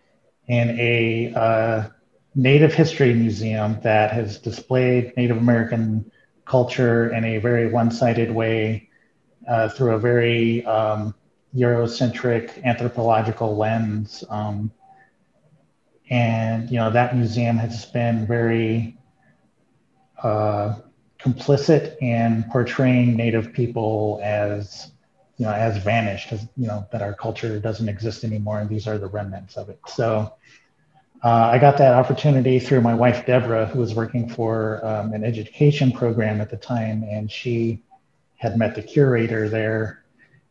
in 0.46 0.78
a 0.78 1.32
uh, 1.34 1.88
Native 2.34 2.74
History 2.74 3.14
Museum 3.14 3.78
that 3.82 4.12
has 4.12 4.38
displayed 4.38 5.16
Native 5.16 5.38
American 5.38 6.10
culture 6.44 7.12
in 7.12 7.24
a 7.24 7.38
very 7.38 7.70
one-sided 7.70 8.30
way 8.30 8.88
uh, 9.48 9.68
through 9.68 9.94
a 9.94 9.98
very 9.98 10.64
um, 10.66 11.14
Eurocentric 11.54 12.62
anthropological 12.64 13.56
lens. 13.56 14.22
Um, 14.28 14.70
and 16.10 16.70
you 16.70 16.76
know 16.76 16.90
that 16.90 17.16
museum 17.16 17.56
has 17.56 17.84
been 17.86 18.26
very 18.26 18.97
complicit 20.22 21.96
in 22.00 22.44
portraying 22.50 23.16
Native 23.16 23.52
people 23.52 24.20
as 24.22 24.90
you 25.36 25.46
know 25.46 25.52
as 25.52 25.76
vanished, 25.78 26.32
as 26.32 26.46
you 26.56 26.66
know 26.66 26.86
that 26.92 27.02
our 27.02 27.14
culture 27.14 27.58
doesn't 27.58 27.88
exist 27.88 28.24
anymore, 28.24 28.60
and 28.60 28.68
these 28.68 28.86
are 28.86 28.98
the 28.98 29.08
remnants 29.08 29.56
of 29.56 29.68
it. 29.68 29.80
So. 29.86 30.34
Uh, 31.20 31.50
I 31.52 31.58
got 31.58 31.78
that 31.78 31.94
opportunity 31.94 32.60
through 32.60 32.80
my 32.80 32.94
wife 32.94 33.26
Deborah, 33.26 33.66
who 33.66 33.80
was 33.80 33.92
working 33.92 34.28
for 34.28 34.86
um, 34.86 35.12
an 35.12 35.24
education 35.24 35.90
program 35.90 36.40
at 36.40 36.48
the 36.48 36.56
time, 36.56 37.02
and 37.02 37.28
she 37.28 37.82
had 38.36 38.56
met 38.56 38.76
the 38.76 38.82
curator 38.82 39.48
there, 39.48 40.04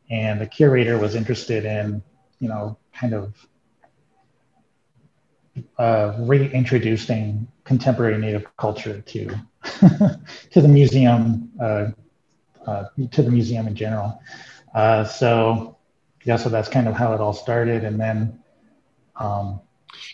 and 0.10 0.42
the 0.42 0.46
curator 0.46 0.98
was 0.98 1.16
interested 1.16 1.64
in, 1.64 2.04
you 2.40 2.50
know, 2.50 2.78
kind 2.94 3.14
of 3.14 3.48
uh, 5.78 6.14
reintroducing 6.20 7.48
contemporary 7.64 8.18
Native 8.18 8.46
culture 8.58 9.02
to 9.02 9.36
to 10.52 10.62
the 10.62 10.68
museum, 10.68 11.52
uh, 11.62 11.88
uh, 12.66 12.86
to 13.12 13.22
the 13.22 13.32
museum 13.32 13.68
in 13.68 13.76
general. 13.76 14.22
Uh, 14.74 15.04
so 15.04 15.78
yeah, 16.24 16.36
so 16.36 16.50
that's 16.50 16.70
kind 16.70 16.88
of 16.88 16.96
how 16.96 17.14
it 17.14 17.22
all 17.22 17.34
started, 17.34 17.84
and 17.84 18.00
then 18.00 18.40
um, 19.16 19.62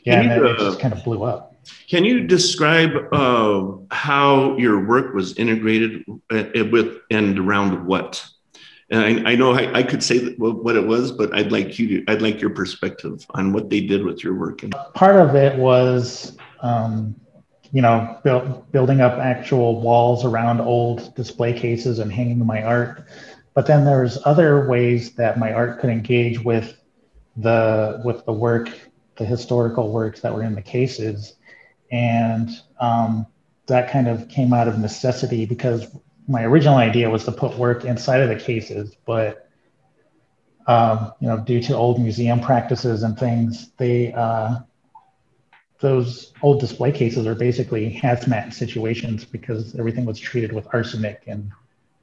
yeah, 0.06 0.22
and 0.22 0.46
it 0.46 0.58
just 0.58 0.80
kind 0.80 0.94
of 0.94 1.04
blew 1.04 1.24
up. 1.24 1.56
Can 1.90 2.04
you 2.04 2.28
describe 2.28 2.92
uh, 3.12 3.72
how 3.92 4.58
your 4.58 4.86
work 4.86 5.14
was 5.14 5.38
integrated 5.38 6.04
uh, 6.30 6.44
with 6.72 6.98
and 7.10 7.40
around 7.40 7.86
what? 7.86 8.26
And 8.90 9.28
I, 9.28 9.32
I 9.32 9.36
know 9.36 9.54
I, 9.54 9.80
I, 9.80 9.84
could 9.84 10.04
say 10.04 10.34
what 10.36 10.76
it 10.76 10.86
was, 10.86 11.12
but 11.12 11.34
I'd 11.34 11.52
like 11.52 11.80
you 11.80 11.88
to, 11.88 12.12
I'd 12.12 12.22
like 12.22 12.42
your 12.42 12.50
perspective 12.50 13.26
on 13.32 13.54
what 13.54 13.70
they 13.70 13.82
did 13.82 14.04
with 14.04 14.24
your 14.24 14.36
work. 14.36 14.62
Part 14.94 15.16
of 15.16 15.36
it 15.36 15.58
was, 15.58 16.38
um, 16.62 17.16
you 17.74 17.82
know, 17.82 18.20
build, 18.24 18.72
building 18.72 19.02
up 19.02 19.20
actual 19.20 19.82
walls 19.82 20.24
around 20.24 20.62
old 20.62 21.14
display 21.16 21.52
cases 21.52 22.00
and 22.00 22.14
hanging 22.14 22.46
my 22.46 22.62
art. 22.62 23.04
But 23.56 23.66
then 23.66 23.84
there's 23.84 24.18
other 24.26 24.68
ways 24.70 25.14
that 25.16 25.40
my 25.40 25.52
art 25.52 25.80
could 25.80 25.90
engage 25.90 26.40
with 26.40 26.80
the 27.36 28.02
with 28.06 28.26
the 28.26 28.32
work, 28.32 28.70
the 29.18 29.26
historical 29.26 29.92
works 29.92 30.22
that 30.22 30.34
were 30.34 30.44
in 30.44 30.54
the 30.54 30.62
cases 30.62 31.34
and 31.92 32.50
um, 32.80 33.26
that 33.68 33.92
kind 33.92 34.08
of 34.08 34.28
came 34.30 34.54
out 34.54 34.68
of 34.68 34.80
necessity 34.80 35.46
because 35.46 35.88
my 36.28 36.44
original 36.44 36.78
idea 36.78 37.10
was 37.10 37.24
to 37.26 37.32
put 37.32 37.58
work 37.58 37.86
inside 37.86 38.22
of 38.22 38.30
the 38.30 38.36
cases, 38.36 38.96
but 39.06 39.50
um, 40.68 41.12
you 41.20 41.28
know, 41.28 41.40
due 41.40 41.62
to 41.62 41.76
old 41.76 42.00
museum 42.00 42.40
practices 42.40 43.04
and 43.04 43.18
things, 43.18 43.72
they 43.78 44.14
uh, 44.14 44.60
those 45.84 46.32
old 46.42 46.62
display 46.62 46.94
cases 46.94 47.28
are 47.28 47.36
basically 47.36 47.94
hazmat 47.94 48.54
situations 48.54 49.26
because 49.26 49.76
everything 49.76 50.06
was 50.06 50.18
treated 50.18 50.54
with 50.54 50.66
arsenic 50.74 51.24
and 51.28 51.52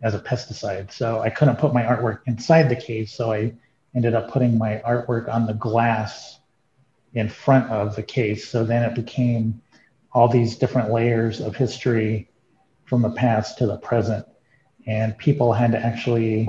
as 0.02 0.14
a 0.14 0.18
pesticide. 0.18 0.92
So 0.92 1.20
I 1.20 1.30
couldn't 1.30 1.56
put 1.56 1.72
my 1.72 1.82
artwork 1.82 2.20
inside 2.26 2.68
the 2.68 2.76
case, 2.76 3.10
so 3.10 3.32
I 3.32 3.54
ended 3.94 4.14
up 4.14 4.30
putting 4.30 4.58
my 4.58 4.82
artwork 4.86 5.32
on 5.32 5.46
the 5.46 5.54
glass 5.54 6.40
in 7.14 7.30
front 7.30 7.70
of 7.70 7.96
the 7.96 8.02
case. 8.02 8.46
So 8.46 8.64
then 8.64 8.82
it 8.82 8.94
became 8.94 9.62
all 10.12 10.28
these 10.28 10.56
different 10.56 10.92
layers 10.92 11.40
of 11.40 11.56
history 11.56 12.30
from 12.84 13.00
the 13.00 13.10
past 13.10 13.56
to 13.58 13.66
the 13.66 13.78
present 13.78 14.26
and 14.86 15.16
people 15.16 15.54
had 15.54 15.72
to 15.72 15.78
actually 15.78 16.48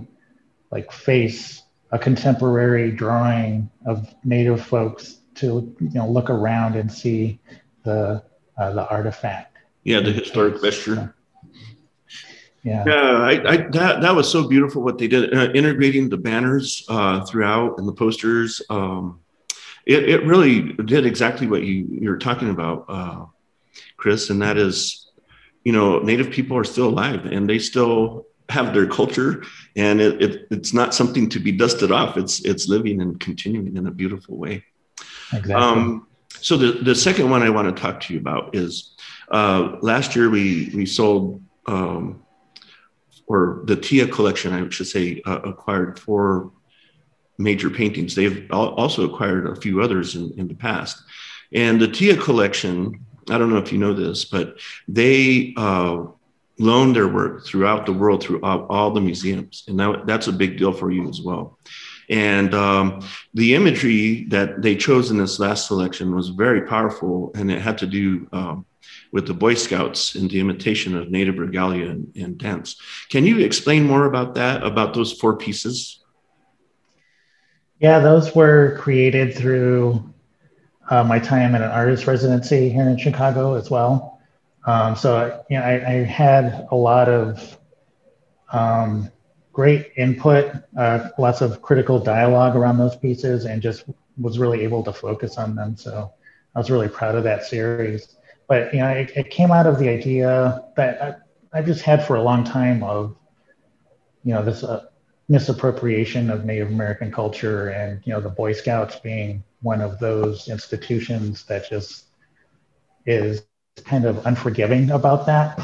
like 0.70 0.92
face 0.92 1.64
a 1.92 2.00
contemporary 2.00 2.92
drawing 2.92 3.70
of 3.86 4.14
native 4.24 4.62
folks 4.66 5.21
to 5.36 5.76
you 5.80 5.90
know 5.94 6.10
look 6.10 6.30
around 6.30 6.76
and 6.76 6.92
see 6.92 7.40
the 7.84 8.24
uh, 8.58 8.72
the 8.72 8.88
artifact 8.90 9.58
yeah 9.84 10.00
the 10.00 10.12
historic 10.12 10.62
vesture 10.62 11.14
yeah 12.64 12.84
yeah 12.86 12.94
I, 12.94 13.54
I, 13.54 13.58
that, 13.70 14.02
that 14.02 14.16
was 14.16 14.32
so 14.32 14.48
beautiful 14.48 14.84
what 14.84 14.98
they 14.98 15.08
did 15.08 15.34
uh, 15.34 15.52
integrating 15.54 16.10
the 16.10 16.18
banners 16.18 16.86
uh, 16.90 17.26
throughout 17.26 17.78
and 17.80 17.88
the 17.88 17.94
posters 17.94 18.62
um, 18.70 19.20
it, 19.86 20.10
it 20.10 20.26
really 20.26 20.74
did 20.74 21.06
exactly 21.06 21.48
what 21.48 21.64
you 21.64 21.88
you're 21.90 22.18
talking 22.18 22.50
about 22.50 22.86
uh, 22.88 23.26
Chris, 23.98 24.30
and 24.30 24.42
that 24.42 24.58
is, 24.58 25.12
you 25.64 25.72
know, 25.72 26.00
Native 26.00 26.32
people 26.32 26.58
are 26.58 26.64
still 26.64 26.90
alive 26.90 27.26
and 27.26 27.50
they 27.50 27.60
still 27.60 28.26
have 28.50 28.74
their 28.74 28.88
culture, 28.88 29.44
and 29.76 30.02
it, 30.02 30.22
it, 30.22 30.48
it's 30.52 30.74
not 30.74 30.94
something 30.94 31.30
to 31.30 31.40
be 31.40 31.52
dusted 31.52 31.92
off. 31.92 32.18
It's 32.18 32.44
it's 32.44 32.68
living 32.68 33.02
and 33.02 33.20
continuing 33.20 33.78
in 33.78 33.88
a 33.88 33.92
beautiful 33.92 34.38
way. 34.38 34.66
Exactly. 35.34 35.54
Um, 35.54 36.08
so 36.30 36.58
the 36.58 36.84
the 36.84 36.96
second 36.96 37.30
one 37.30 37.44
I 37.44 37.50
want 37.50 37.76
to 37.76 37.82
talk 37.82 38.00
to 38.02 38.14
you 38.14 38.20
about 38.20 38.56
is 38.56 38.96
uh, 39.32 39.78
last 39.82 40.16
year 40.16 40.30
we 40.30 40.72
we 40.74 40.86
sold. 40.86 41.42
Um, 41.68 42.24
or 43.28 43.62
the 43.64 43.78
TIA 43.78 44.08
collection, 44.10 44.52
I 44.52 44.68
should 44.70 44.88
say, 44.88 45.22
uh, 45.26 45.40
acquired 45.46 45.98
four 45.98 46.52
major 47.38 47.70
paintings. 47.70 48.14
They've 48.14 48.46
also 48.52 49.10
acquired 49.10 49.48
a 49.48 49.56
few 49.56 49.82
others 49.82 50.16
in, 50.16 50.34
in 50.38 50.50
the 50.50 50.54
past. 50.54 51.02
And 51.54 51.80
the 51.80 51.88
TIA 51.88 52.18
collection 52.18 53.06
I 53.30 53.38
don't 53.38 53.50
know 53.50 53.58
if 53.58 53.72
you 53.72 53.78
know 53.78 53.94
this, 53.94 54.26
but 54.26 54.58
they 54.88 55.54
uh, 55.58 56.06
loan 56.60 56.94
their 56.94 57.08
work 57.08 57.46
throughout 57.46 57.86
the 57.86 57.94
world 57.94 58.24
through 58.24 58.42
all, 58.42 58.66
all 58.68 58.92
the 58.92 59.02
museums, 59.02 59.64
and 59.68 59.80
that, 59.80 60.06
that's 60.06 60.28
a 60.28 60.34
big 60.34 60.58
deal 60.58 60.74
for 60.74 60.92
you 60.92 61.08
as 61.08 61.22
well. 61.22 61.58
And 62.12 62.54
um, 62.54 63.08
the 63.34 63.56
imagery 63.56 64.26
that 64.26 64.62
they 64.62 64.76
chose 64.76 65.10
in 65.12 65.18
this 65.18 65.40
last 65.40 65.68
selection 65.68 66.14
was 66.14 66.28
very 66.30 66.68
powerful, 66.68 67.32
and 67.36 67.50
it 67.50 67.62
had 67.62 67.78
to 67.80 67.88
do 67.88 68.28
um, 68.34 68.66
with 69.14 69.28
the 69.28 69.34
Boy 69.34 69.54
Scouts 69.54 70.16
and 70.16 70.30
the 70.30 70.42
imitation 70.42 70.96
of 70.96 71.10
Native 71.10 71.38
regalia 71.38 71.90
and, 71.90 72.14
and 72.18 72.38
dance. 72.38 72.76
Can 73.10 73.26
you 73.26 73.40
explain 73.40 73.88
more 73.88 74.06
about 74.06 74.36
that, 74.36 74.62
about 74.62 74.94
those 74.94 75.14
four 75.14 75.38
pieces? 75.38 76.00
Yeah, 77.80 78.00
those 78.00 78.36
were 78.36 78.78
created 78.78 79.34
through 79.34 80.14
uh, 80.90 81.06
my 81.06 81.18
time 81.18 81.56
at 81.56 81.62
an 81.62 81.72
artist 81.72 82.08
residency 82.08 82.70
here 82.70 82.90
in 82.90 82.98
Chicago 82.98 83.56
as 83.56 83.72
well. 83.72 84.20
Um, 84.66 84.98
so 84.98 85.44
you 85.50 85.58
know, 85.58 85.64
I, 85.64 85.74
I, 85.74 85.94
had 86.04 86.68
a 86.70 86.76
lot 86.76 87.10
of 87.10 87.58
um, 88.52 89.10
great 89.52 89.92
input, 89.98 90.54
uh, 90.78 91.10
lots 91.18 91.42
of 91.42 91.62
critical 91.62 92.00
dialogue 92.00 92.56
around 92.56 92.78
those 92.78 92.96
pieces, 92.96 93.46
and 93.46 93.62
just 93.62 93.86
was 94.20 94.40
really 94.40 94.62
able 94.62 94.84
to 94.84 94.94
focus 94.94 95.38
on 95.38 95.56
them. 95.56 95.76
So 95.76 96.12
I 96.56 96.60
was 96.60 96.70
really 96.70 96.88
proud 96.88 97.16
of 97.16 97.24
that 97.24 97.44
series. 97.44 98.16
But 98.48 98.74
you 98.74 98.80
know, 98.80 98.90
it, 98.90 99.12
it 99.16 99.30
came 99.30 99.52
out 99.52 99.66
of 99.66 99.80
the 99.80 99.90
idea 99.90 100.64
that 100.76 101.24
I, 101.54 101.60
I, 101.60 101.62
just 101.62 101.82
had 101.82 102.06
for 102.06 102.18
a 102.18 102.22
long 102.22 102.44
time 102.44 102.84
of, 102.84 103.16
you 104.24 104.34
know, 104.34 104.44
this 104.44 104.64
uh, 104.64 104.86
misappropriation 105.30 106.30
of 106.30 106.44
Native 106.44 106.68
American 106.70 107.12
culture, 107.12 107.70
and 107.70 108.02
you 108.06 108.14
know, 108.14 108.20
the 108.20 108.30
Boy 108.30 108.54
Scouts 108.54 108.98
being 109.00 109.44
one 109.62 109.80
of 109.82 110.00
those 110.00 110.50
institutions 110.50 111.46
that 111.46 111.70
just 111.70 112.06
is 113.06 113.44
kind 113.86 114.06
of 114.06 114.26
unforgiving 114.26 114.92
about 114.92 115.26
that. 115.26 115.60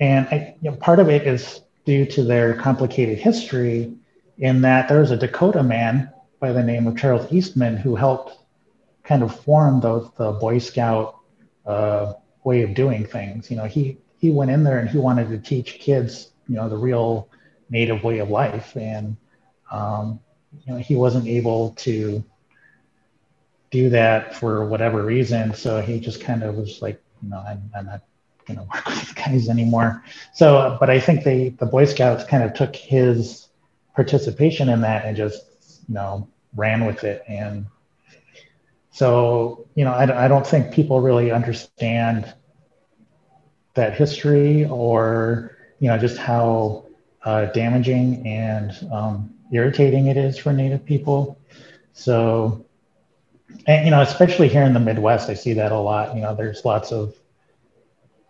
And 0.00 0.26
I, 0.28 0.56
you 0.60 0.70
know, 0.70 0.76
part 0.76 0.98
of 0.98 1.08
it 1.08 1.26
is 1.26 1.60
due 1.88 2.04
to 2.04 2.22
their 2.22 2.52
complicated 2.52 3.18
history, 3.18 3.90
in 4.36 4.60
that 4.60 4.90
there 4.90 5.00
was 5.00 5.10
a 5.10 5.16
Dakota 5.16 5.62
man 5.62 6.12
by 6.38 6.52
the 6.52 6.62
name 6.62 6.86
of 6.86 6.98
Charles 6.98 7.32
Eastman 7.32 7.78
who 7.78 7.96
helped 7.96 8.36
kind 9.04 9.22
of 9.22 9.34
form 9.34 9.80
the, 9.80 10.06
the 10.18 10.32
Boy 10.32 10.58
Scout 10.58 11.16
uh, 11.64 12.12
way 12.44 12.60
of 12.60 12.74
doing 12.74 13.06
things. 13.06 13.50
You 13.50 13.56
know, 13.56 13.64
he 13.64 13.96
he 14.18 14.30
went 14.30 14.50
in 14.50 14.64
there 14.64 14.80
and 14.80 14.90
he 14.90 14.98
wanted 14.98 15.30
to 15.30 15.38
teach 15.38 15.78
kids, 15.78 16.30
you 16.46 16.56
know, 16.56 16.68
the 16.68 16.76
real 16.76 17.30
native 17.70 18.04
way 18.04 18.18
of 18.18 18.28
life, 18.28 18.76
and 18.76 19.16
um, 19.70 20.20
you 20.66 20.74
know, 20.74 20.78
he 20.78 20.94
wasn't 20.94 21.26
able 21.26 21.70
to 21.86 22.22
do 23.70 23.88
that 23.88 24.34
for 24.34 24.66
whatever 24.66 25.02
reason. 25.02 25.54
So 25.54 25.80
he 25.80 26.00
just 26.00 26.20
kind 26.20 26.42
of 26.42 26.56
was 26.56 26.82
like, 26.82 27.02
you 27.22 27.30
know, 27.30 27.38
I'm, 27.38 27.70
I'm 27.74 27.86
not 27.86 28.02
going 28.48 28.58
to 28.58 28.64
work 28.64 28.84
with 28.86 29.00
these 29.00 29.12
guys 29.12 29.48
anymore. 29.48 30.02
So, 30.34 30.76
but 30.80 30.90
I 30.90 30.98
think 30.98 31.22
they, 31.22 31.50
the 31.50 31.66
Boy 31.66 31.84
Scouts 31.84 32.24
kind 32.24 32.42
of 32.42 32.54
took 32.54 32.74
his 32.74 33.46
participation 33.94 34.68
in 34.68 34.80
that 34.80 35.04
and 35.04 35.16
just, 35.16 35.44
you 35.88 35.94
know, 35.94 36.28
ran 36.56 36.84
with 36.86 37.04
it. 37.04 37.22
And 37.28 37.66
so, 38.90 39.66
you 39.76 39.84
know, 39.84 39.92
I, 39.92 40.24
I 40.24 40.28
don't 40.28 40.46
think 40.46 40.72
people 40.72 41.00
really 41.00 41.30
understand 41.30 42.34
that 43.74 43.94
history 43.94 44.64
or, 44.64 45.56
you 45.78 45.88
know, 45.88 45.98
just 45.98 46.18
how 46.18 46.86
uh, 47.24 47.46
damaging 47.46 48.26
and 48.26 48.72
um, 48.92 49.34
irritating 49.52 50.08
it 50.08 50.16
is 50.16 50.38
for 50.38 50.52
Native 50.52 50.84
people. 50.84 51.38
So, 51.92 52.64
and 53.66 53.84
you 53.84 53.90
know, 53.90 54.00
especially 54.00 54.48
here 54.48 54.62
in 54.62 54.72
the 54.72 54.80
Midwest, 54.80 55.28
I 55.28 55.34
see 55.34 55.52
that 55.54 55.72
a 55.72 55.78
lot. 55.78 56.14
You 56.14 56.22
know, 56.22 56.34
there's 56.34 56.64
lots 56.64 56.92
of 56.92 57.14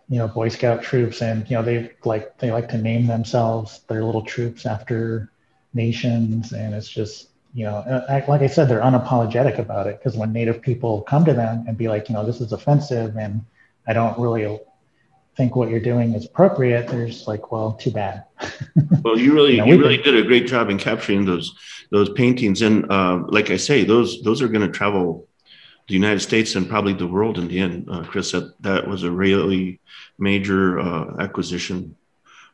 you 0.09 0.17
know 0.17 0.27
Boy 0.27 0.49
Scout 0.49 0.81
troops, 0.81 1.21
and 1.21 1.49
you 1.49 1.55
know 1.55 1.63
they 1.63 1.91
like 2.03 2.37
they 2.39 2.51
like 2.51 2.69
to 2.69 2.77
name 2.77 3.07
themselves 3.07 3.81
their 3.87 4.03
little 4.03 4.23
troops 4.23 4.65
after 4.65 5.31
nations, 5.73 6.51
and 6.51 6.73
it's 6.73 6.89
just 6.89 7.29
you 7.53 7.65
know, 7.65 8.03
like 8.27 8.41
I 8.41 8.47
said, 8.47 8.69
they're 8.69 8.81
unapologetic 8.81 9.57
about 9.57 9.87
it. 9.87 9.97
Because 9.97 10.15
when 10.15 10.31
Native 10.31 10.61
people 10.61 11.01
come 11.01 11.25
to 11.25 11.33
them 11.33 11.65
and 11.67 11.77
be 11.77 11.87
like, 11.87 12.09
you 12.09 12.15
know, 12.15 12.25
this 12.25 12.41
is 12.41 12.51
offensive, 12.51 13.15
and 13.17 13.43
I 13.87 13.93
don't 13.93 14.17
really 14.19 14.59
think 15.35 15.55
what 15.55 15.69
you're 15.69 15.79
doing 15.79 16.13
is 16.13 16.25
appropriate, 16.25 16.87
there's 16.87 17.27
like, 17.27 17.51
well, 17.51 17.73
too 17.73 17.91
bad. 17.91 18.25
well, 19.03 19.17
you 19.17 19.33
really, 19.33 19.53
you, 19.53 19.57
know, 19.57 19.65
you 19.65 19.79
really 19.79 19.97
did. 19.97 20.15
a 20.15 20.23
great 20.23 20.47
job 20.47 20.69
in 20.69 20.77
capturing 20.77 21.25
those 21.25 21.55
those 21.91 22.09
paintings, 22.09 22.61
and 22.61 22.89
uh, 22.91 23.23
like 23.29 23.49
I 23.49 23.57
say, 23.57 23.83
those 23.83 24.21
those 24.21 24.41
are 24.41 24.47
going 24.47 24.65
to 24.69 24.71
travel 24.71 25.28
the 25.89 25.95
United 25.95 26.19
States 26.21 26.55
and 26.55 26.69
probably 26.69 26.93
the 26.93 27.07
world 27.07 27.39
in 27.39 27.47
the 27.47 27.59
end. 27.59 27.89
Uh, 27.89 28.03
Chris, 28.03 28.31
that 28.31 28.53
that 28.61 28.87
was 28.87 29.03
a 29.03 29.11
really 29.11 29.81
major 30.19 30.79
uh, 30.79 31.15
acquisition 31.19 31.95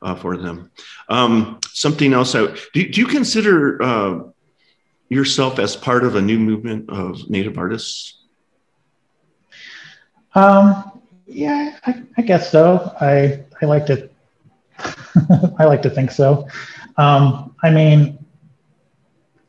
uh, 0.01 0.15
for 0.15 0.37
them. 0.37 0.71
Um, 1.09 1.59
something 1.67 2.13
else, 2.13 2.33
I, 2.33 2.47
do, 2.73 2.89
do 2.89 3.01
you 3.01 3.07
consider 3.07 3.83
uh, 3.83 4.19
yourself 5.09 5.59
as 5.59 5.75
part 5.75 6.05
of 6.05 6.15
a 6.15 6.21
new 6.21 6.39
movement 6.39 6.89
of 6.89 7.29
Native 7.29 7.57
artists? 7.57 8.21
Um, 10.33 11.01
yeah, 11.27 11.77
I, 11.85 12.03
I, 12.17 12.21
guess 12.21 12.51
so. 12.51 12.93
I 13.01 13.43
I 13.61 13.65
like 13.65 13.85
to 13.87 14.09
I 15.59 15.65
like 15.65 15.81
to 15.81 15.89
think 15.89 16.11
so. 16.11 16.47
Um, 16.97 17.53
I 17.63 17.69
mean, 17.69 18.17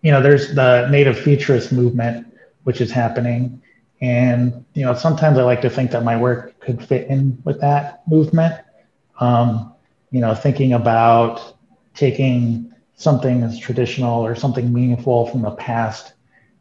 you 0.03 0.11
know, 0.11 0.21
there's 0.21 0.55
the 0.55 0.89
Native 0.89 1.19
Futurist 1.19 1.73
movement, 1.73 2.27
which 2.65 2.81
is 2.81 2.91
happening, 2.91 3.63
and 4.01 4.65
you 4.75 4.85
know, 4.85 4.95
sometimes 4.95 5.39
I 5.39 5.43
like 5.43 5.63
to 5.63 5.71
think 5.71 5.91
that 5.93 6.05
my 6.05 6.21
work 6.21 6.59
could 6.61 6.85
fit 6.85 7.09
in 7.09 7.41
with 7.45 7.61
that 7.61 8.03
movement. 8.09 8.55
Um, 9.21 9.73
you 10.11 10.21
know, 10.21 10.35
thinking 10.35 10.75
about 10.75 11.57
taking 11.95 12.73
something 12.95 13.43
as 13.43 13.59
traditional 13.59 14.25
or 14.25 14.35
something 14.35 14.73
meaningful 14.73 15.27
from 15.27 15.43
the 15.43 15.51
past 15.53 16.15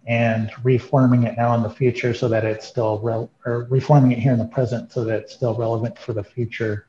and 0.08 0.51
reforming 0.63 1.24
it 1.24 1.36
now 1.38 1.56
in 1.56 1.63
the 1.63 1.70
future 1.70 2.13
so 2.13 2.27
that 2.27 2.46
it's 2.46 2.68
still 2.68 3.00
re- 3.00 3.27
or 3.46 3.63
reforming 3.70 4.12
it 4.12 4.20
here 4.20 4.34
in 4.34 4.39
the 4.39 4.46
present 4.46 4.92
so 4.92 5.04
that 5.04 5.20
it's 5.20 5.34
still 5.34 5.56
relevant 5.56 5.98
for 5.98 6.13
the 6.13 6.24
future. 6.24 6.88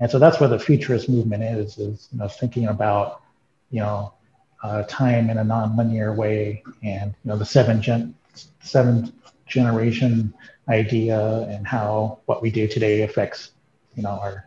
And 0.00 0.10
so 0.10 0.18
that's 0.18 0.38
where 0.38 0.48
the 0.48 0.58
futurist 0.58 1.08
movement 1.08 1.42
is, 1.42 1.78
is 1.78 2.08
you 2.12 2.18
know 2.18 2.28
thinking 2.28 2.66
about 2.66 3.22
you 3.70 3.80
know 3.80 4.14
uh, 4.62 4.82
time 4.84 5.30
in 5.30 5.38
a 5.38 5.44
nonlinear 5.44 6.14
way 6.14 6.62
and 6.82 7.14
you 7.24 7.28
know 7.30 7.36
the 7.36 7.46
seven 7.46 7.80
gen 7.80 8.14
seven 8.60 9.12
generation 9.48 10.32
idea 10.68 11.46
and 11.50 11.66
how 11.66 12.18
what 12.26 12.42
we 12.42 12.50
do 12.50 12.68
today 12.68 13.02
affects 13.02 13.52
you 13.94 14.02
know 14.02 14.10
our 14.10 14.44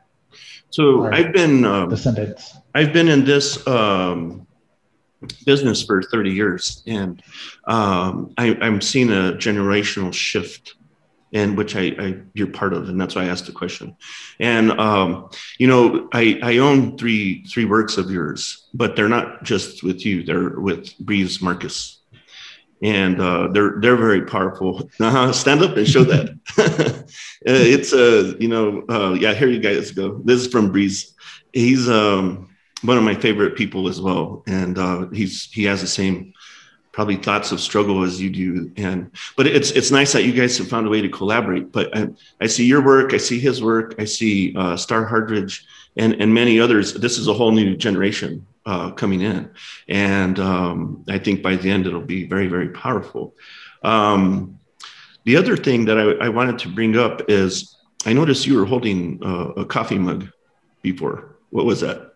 so 0.69 1.03
our 1.03 1.13
i've 1.13 1.33
been 1.33 1.65
um, 1.65 1.89
descendants 1.89 2.55
i've 2.75 2.93
been 2.93 3.07
in 3.07 3.25
this 3.25 3.65
um, 3.67 4.45
business 5.45 5.83
for 5.83 6.01
30 6.01 6.31
years 6.31 6.83
and 6.87 7.21
um, 7.65 8.33
I, 8.37 8.57
i'm 8.61 8.81
seeing 8.81 9.09
a 9.09 9.33
generational 9.33 10.13
shift 10.13 10.75
and 11.33 11.57
which 11.57 11.77
I, 11.77 11.95
I, 11.97 12.17
you're 12.33 12.47
part 12.47 12.73
of, 12.73 12.89
and 12.89 12.99
that's 12.99 13.15
why 13.15 13.23
I 13.23 13.27
asked 13.27 13.45
the 13.45 13.53
question. 13.53 13.95
And 14.41 14.71
um, 14.71 15.29
you 15.57 15.67
know, 15.67 16.09
I, 16.11 16.39
I 16.43 16.57
own 16.57 16.97
three 16.97 17.45
three 17.45 17.63
works 17.63 17.97
of 17.97 18.11
yours, 18.11 18.67
but 18.73 18.97
they're 18.97 19.07
not 19.07 19.43
just 19.43 19.81
with 19.81 20.05
you; 20.05 20.23
they're 20.23 20.59
with 20.59 20.97
Breeze 20.99 21.41
Marcus 21.41 22.00
and 22.81 23.21
uh, 23.21 23.47
they're 23.51 23.79
they're 23.79 23.97
very 23.97 24.23
powerful. 24.23 24.89
Uh-huh. 25.01 25.31
Stand 25.33 25.63
up 25.63 25.77
and 25.77 25.87
show 25.87 26.03
that. 26.03 27.05
Uh, 27.43 27.57
it's 27.57 27.91
a 27.91 28.19
uh, 28.19 28.33
you 28.39 28.47
know 28.47 28.83
uh, 28.87 29.13
yeah. 29.13 29.33
Here 29.33 29.47
you 29.47 29.59
guys 29.59 29.89
go. 29.89 30.21
This 30.23 30.41
is 30.41 30.47
from 30.47 30.71
Breeze. 30.71 31.15
He's 31.53 31.89
um, 31.89 32.47
one 32.83 32.99
of 32.99 33.03
my 33.03 33.15
favorite 33.15 33.55
people 33.55 33.87
as 33.87 33.99
well, 33.99 34.43
and 34.45 34.77
uh, 34.77 35.07
he's 35.07 35.51
he 35.51 35.63
has 35.63 35.81
the 35.81 35.87
same 35.87 36.33
probably 36.91 37.15
thoughts 37.15 37.51
of 37.51 37.59
struggle 37.59 38.03
as 38.03 38.21
you 38.21 38.29
do. 38.29 38.71
And 38.77 39.09
but 39.35 39.47
it's 39.47 39.71
it's 39.71 39.89
nice 39.89 40.13
that 40.13 40.23
you 40.23 40.33
guys 40.33 40.55
have 40.59 40.67
found 40.67 40.85
a 40.85 40.91
way 40.91 41.01
to 41.01 41.09
collaborate. 41.09 41.71
But 41.71 41.97
I, 41.97 42.09
I 42.39 42.45
see 42.45 42.65
your 42.65 42.85
work, 42.85 43.11
I 43.11 43.17
see 43.17 43.39
his 43.39 43.63
work, 43.63 43.95
I 43.97 44.05
see 44.05 44.55
uh, 44.55 44.77
Starr 44.77 45.07
Hardridge, 45.07 45.63
and 45.97 46.13
and 46.21 46.31
many 46.31 46.59
others. 46.59 46.93
This 46.93 47.17
is 47.17 47.27
a 47.27 47.33
whole 47.33 47.51
new 47.51 47.75
generation 47.75 48.45
uh, 48.65 48.91
coming 48.91 49.21
in. 49.21 49.49
And 49.87 50.39
um, 50.39 51.03
I 51.07 51.17
think 51.17 51.41
by 51.41 51.55
the 51.55 51.69
end, 51.69 51.87
it'll 51.87 52.01
be 52.01 52.27
very, 52.27 52.47
very 52.47 52.69
powerful. 52.69 53.35
Um, 53.83 54.59
the 55.23 55.37
other 55.37 55.57
thing 55.57 55.85
that 55.85 55.97
I, 55.97 56.25
I, 56.25 56.29
wanted 56.29 56.59
to 56.59 56.69
bring 56.69 56.97
up 56.97 57.29
is 57.29 57.75
I 58.05 58.13
noticed 58.13 58.45
you 58.47 58.57
were 58.57 58.65
holding 58.65 59.19
uh, 59.23 59.49
a 59.61 59.65
coffee 59.65 59.97
mug 59.97 60.27
before. 60.81 61.35
What 61.49 61.65
was 61.65 61.81
that? 61.81 62.13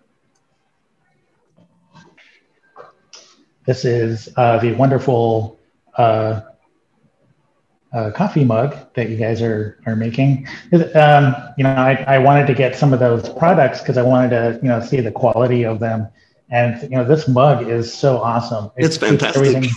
This 3.66 3.86
is 3.86 4.30
uh, 4.38 4.60
the 4.60 4.74
wonderful 4.74 5.60
uh, 5.98 6.42
uh, 7.94 8.12
coffee 8.12 8.44
mug 8.44 8.76
that 8.94 9.10
you 9.10 9.18
guys 9.18 9.42
are 9.42 9.80
are 9.88 9.96
making. 9.96 10.48
Um, 10.74 11.36
you 11.58 11.64
know, 11.64 11.74
I, 11.74 12.04
I 12.08 12.18
wanted 12.20 12.46
to 12.48 12.54
get 12.54 12.76
some 12.76 12.94
of 12.94 13.00
those 13.00 13.30
products 13.30 13.80
because 13.80 13.98
I 13.98 14.04
wanted 14.04 14.30
to 14.30 14.60
you 14.62 14.68
know 14.68 14.82
see 14.82 15.00
the 15.00 15.12
quality 15.12 15.64
of 15.64 15.80
them 15.80 16.08
and 16.50 16.82
you 16.84 16.90
know, 16.90 17.04
this 17.04 17.28
mug 17.28 17.68
is 17.68 17.94
so 17.94 18.18
awesome. 18.18 18.72
It 18.78 18.86
it's 18.86 18.98
fantastic. 18.98 19.70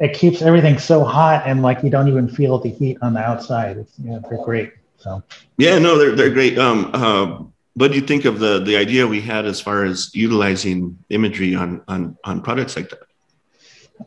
It 0.00 0.14
keeps 0.14 0.42
everything 0.42 0.78
so 0.78 1.02
hot 1.02 1.42
and 1.46 1.60
like 1.60 1.82
you 1.82 1.90
don't 1.90 2.06
even 2.06 2.28
feel 2.28 2.58
the 2.58 2.70
heat 2.70 2.98
on 3.02 3.14
the 3.14 3.20
outside. 3.20 3.78
It's 3.78 3.98
you 3.98 4.10
know, 4.10 4.22
they're 4.28 4.44
great. 4.44 4.72
So 4.98 5.22
yeah, 5.56 5.78
no, 5.78 5.98
they're 5.98 6.14
they're 6.14 6.30
great. 6.30 6.58
Um, 6.58 6.90
uh, 6.92 7.42
what 7.74 7.90
do 7.90 7.96
you 7.96 8.06
think 8.06 8.24
of 8.24 8.38
the 8.38 8.60
the 8.60 8.76
idea 8.76 9.06
we 9.06 9.20
had 9.20 9.44
as 9.44 9.60
far 9.60 9.84
as 9.84 10.14
utilizing 10.14 10.98
imagery 11.10 11.54
on 11.54 11.82
on 11.88 12.16
on 12.24 12.42
products 12.42 12.76
like 12.76 12.90
that? 12.90 13.00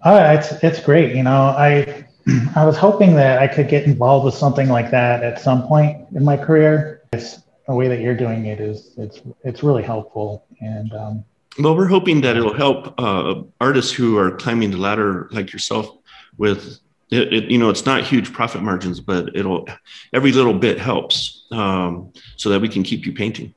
Uh, 0.04 0.38
it's 0.38 0.63
it's 0.63 0.82
great. 0.82 1.15
You 1.15 1.23
know, 1.23 1.32
I 1.32 2.06
I 2.56 2.65
was 2.65 2.77
hoping 2.77 3.15
that 3.15 3.39
I 3.39 3.47
could 3.47 3.67
get 3.67 3.84
involved 3.86 4.25
with 4.25 4.36
something 4.36 4.69
like 4.69 4.91
that 4.91 5.23
at 5.23 5.39
some 5.41 5.67
point 5.67 6.08
in 6.15 6.23
my 6.23 6.38
career. 6.38 7.01
It's 7.13 7.39
the 7.67 7.73
way 7.73 7.88
that 7.88 7.99
you're 7.99 8.15
doing 8.15 8.45
it 8.45 8.60
is 8.60 8.93
it's 8.97 9.21
it's 9.43 9.63
really 9.63 9.84
helpful 9.84 10.45
and 10.60 10.93
um, 10.93 11.25
well, 11.60 11.76
we're 11.76 11.88
hoping 11.88 12.22
that 12.22 12.38
it'll 12.38 12.54
help 12.54 13.00
uh, 13.00 13.42
artists 13.60 13.92
who 13.92 14.18
are 14.18 14.32
climbing 14.32 14.72
the 14.72 14.78
ladder 14.78 15.28
like 15.32 15.52
yourself 15.52 15.98
with 16.38 16.80
it, 17.12 17.34
it, 17.34 17.52
you 17.52 17.58
know 17.58 17.70
it's 17.70 17.86
not 17.86 18.04
huge 18.04 18.32
profit 18.32 18.62
margins 18.62 19.02
but 19.02 19.36
it'll 19.36 19.68
every 20.14 20.32
little 20.32 20.54
bit 20.54 20.80
helps 20.80 21.46
um, 21.52 22.12
so 22.38 22.50
that 22.50 22.62
we 22.62 22.70
can 22.70 22.84
keep 22.84 23.06
you 23.06 23.14
painting. 23.14 23.54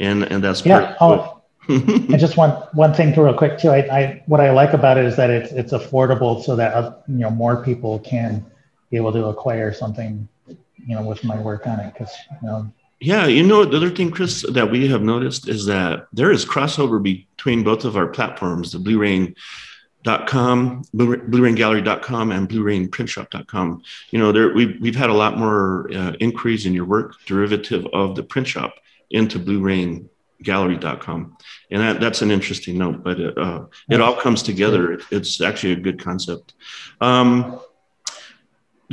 And 0.00 0.24
and 0.24 0.42
that's 0.42 0.64
yeah 0.64 0.96
oh, 1.00 1.40
and 1.68 2.18
just 2.18 2.36
one 2.36 2.50
one 2.72 2.94
thing 2.94 3.12
to 3.14 3.22
real 3.22 3.34
quick 3.34 3.58
too. 3.58 3.70
I, 3.70 3.78
I 3.78 4.22
what 4.26 4.40
i 4.40 4.50
like 4.50 4.72
about 4.72 4.96
it 4.96 5.04
is 5.04 5.16
that 5.16 5.30
it's 5.30 5.52
it's 5.52 5.72
affordable 5.72 6.42
so 6.42 6.56
that 6.56 6.74
uh, 6.74 6.96
you 7.08 7.18
know 7.18 7.30
more 7.30 7.62
people 7.62 7.98
can 8.00 8.44
be 8.90 8.96
able 8.96 9.12
to 9.12 9.26
acquire 9.26 9.72
something 9.72 10.28
you 10.46 10.94
know 10.94 11.02
with 11.02 11.22
my 11.24 11.38
work 11.38 11.66
on 11.66 11.80
it 11.80 11.92
because 11.92 12.12
you 12.42 12.48
know 12.48 12.72
yeah, 13.00 13.26
you 13.26 13.44
know, 13.44 13.64
the 13.64 13.76
other 13.76 13.90
thing, 13.90 14.10
Chris, 14.10 14.44
that 14.52 14.70
we 14.70 14.88
have 14.88 15.02
noticed 15.02 15.48
is 15.48 15.66
that 15.66 16.08
there 16.12 16.32
is 16.32 16.44
crossover 16.44 17.00
between 17.00 17.62
both 17.62 17.84
of 17.84 17.96
our 17.96 18.08
platforms, 18.08 18.72
the 18.72 18.80
Blue 18.80 18.98
Rain.com, 18.98 20.82
BlueRainGallery.com, 20.94 22.32
and 22.32 22.48
BlueRainPrintShop.com. 22.48 23.82
You 24.10 24.18
know, 24.18 24.32
there 24.32 24.52
we've 24.52 24.80
we've 24.80 24.96
had 24.96 25.10
a 25.10 25.14
lot 25.14 25.38
more 25.38 25.88
uh, 25.94 26.12
inquiries 26.18 26.66
in 26.66 26.72
your 26.72 26.86
work 26.86 27.14
derivative 27.24 27.86
of 27.92 28.16
the 28.16 28.24
print 28.24 28.48
shop 28.48 28.74
into 29.10 29.38
BlueRainGallery.com, 29.38 31.36
and 31.70 31.80
that, 31.80 32.00
that's 32.00 32.22
an 32.22 32.32
interesting 32.32 32.78
note. 32.78 33.04
But 33.04 33.20
it, 33.20 33.38
uh, 33.38 33.66
it 33.88 34.00
all 34.00 34.16
comes 34.16 34.42
together. 34.42 35.00
It's 35.12 35.40
actually 35.40 35.74
a 35.74 35.76
good 35.76 36.02
concept. 36.02 36.54
Um, 37.00 37.60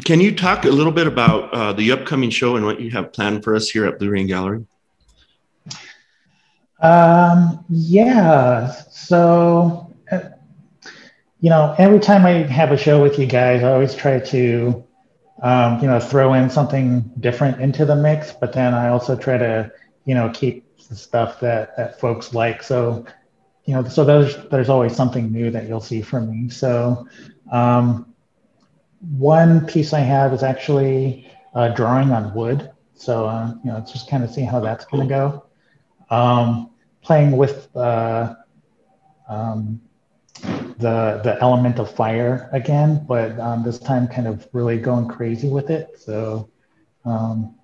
can 0.03 0.19
you 0.19 0.35
talk 0.35 0.65
a 0.65 0.69
little 0.69 0.91
bit 0.91 1.07
about 1.07 1.53
uh, 1.53 1.71
the 1.73 1.91
upcoming 1.91 2.29
show 2.29 2.57
and 2.57 2.65
what 2.65 2.81
you 2.81 2.91
have 2.91 3.13
planned 3.13 3.43
for 3.43 3.55
us 3.55 3.69
here 3.69 3.85
at 3.85 3.97
Blue 3.97 4.09
Rain 4.09 4.27
Gallery? 4.27 4.65
Um, 6.81 7.63
yeah. 7.69 8.71
So, 8.91 9.93
uh, 10.11 10.19
you 11.39 11.49
know, 11.49 11.73
every 11.77 11.99
time 11.99 12.25
I 12.25 12.31
have 12.31 12.71
a 12.71 12.77
show 12.77 13.01
with 13.01 13.17
you 13.17 13.25
guys, 13.25 13.63
I 13.63 13.71
always 13.71 13.95
try 13.95 14.19
to, 14.19 14.83
um, 15.41 15.79
you 15.79 15.87
know, 15.87 15.99
throw 15.99 16.33
in 16.33 16.49
something 16.49 17.01
different 17.21 17.61
into 17.61 17.85
the 17.85 17.95
mix, 17.95 18.33
but 18.33 18.51
then 18.51 18.73
I 18.73 18.89
also 18.89 19.15
try 19.15 19.37
to, 19.37 19.71
you 20.03 20.13
know, 20.13 20.29
keep 20.33 20.77
the 20.89 20.95
stuff 20.95 21.39
that, 21.39 21.75
that 21.77 21.99
folks 21.99 22.33
like. 22.33 22.61
So, 22.63 23.05
you 23.63 23.73
know, 23.73 23.83
so 23.87 24.03
there's, 24.03 24.35
there's 24.49 24.69
always 24.69 24.95
something 24.95 25.31
new 25.31 25.51
that 25.51 25.67
you'll 25.67 25.79
see 25.79 26.01
from 26.01 26.29
me. 26.29 26.49
So, 26.49 27.07
um, 27.51 28.13
one 29.11 29.65
piece 29.65 29.93
I 29.93 29.99
have 29.99 30.33
is 30.33 30.43
actually 30.43 31.31
uh, 31.53 31.69
drawing 31.69 32.11
on 32.11 32.33
wood. 32.33 32.71
So, 32.95 33.25
uh, 33.25 33.53
you 33.63 33.69
know, 33.69 33.75
let's 33.75 33.91
just 33.91 34.09
kind 34.09 34.23
of 34.23 34.29
see 34.29 34.43
how 34.43 34.59
that's 34.59 34.85
going 34.85 35.07
to 35.07 35.09
go. 35.09 35.45
Um, 36.09 36.71
playing 37.01 37.37
with 37.37 37.75
uh, 37.75 38.35
um, 39.27 39.81
the 40.41 41.21
the 41.23 41.37
element 41.41 41.79
of 41.79 41.93
fire 41.93 42.49
again, 42.51 43.05
but 43.07 43.39
um, 43.39 43.63
this 43.63 43.79
time 43.79 44.07
kind 44.07 44.27
of 44.27 44.47
really 44.53 44.77
going 44.77 45.07
crazy 45.07 45.49
with 45.49 45.69
it. 45.69 45.95
So, 45.99 46.49
um, 47.05 47.55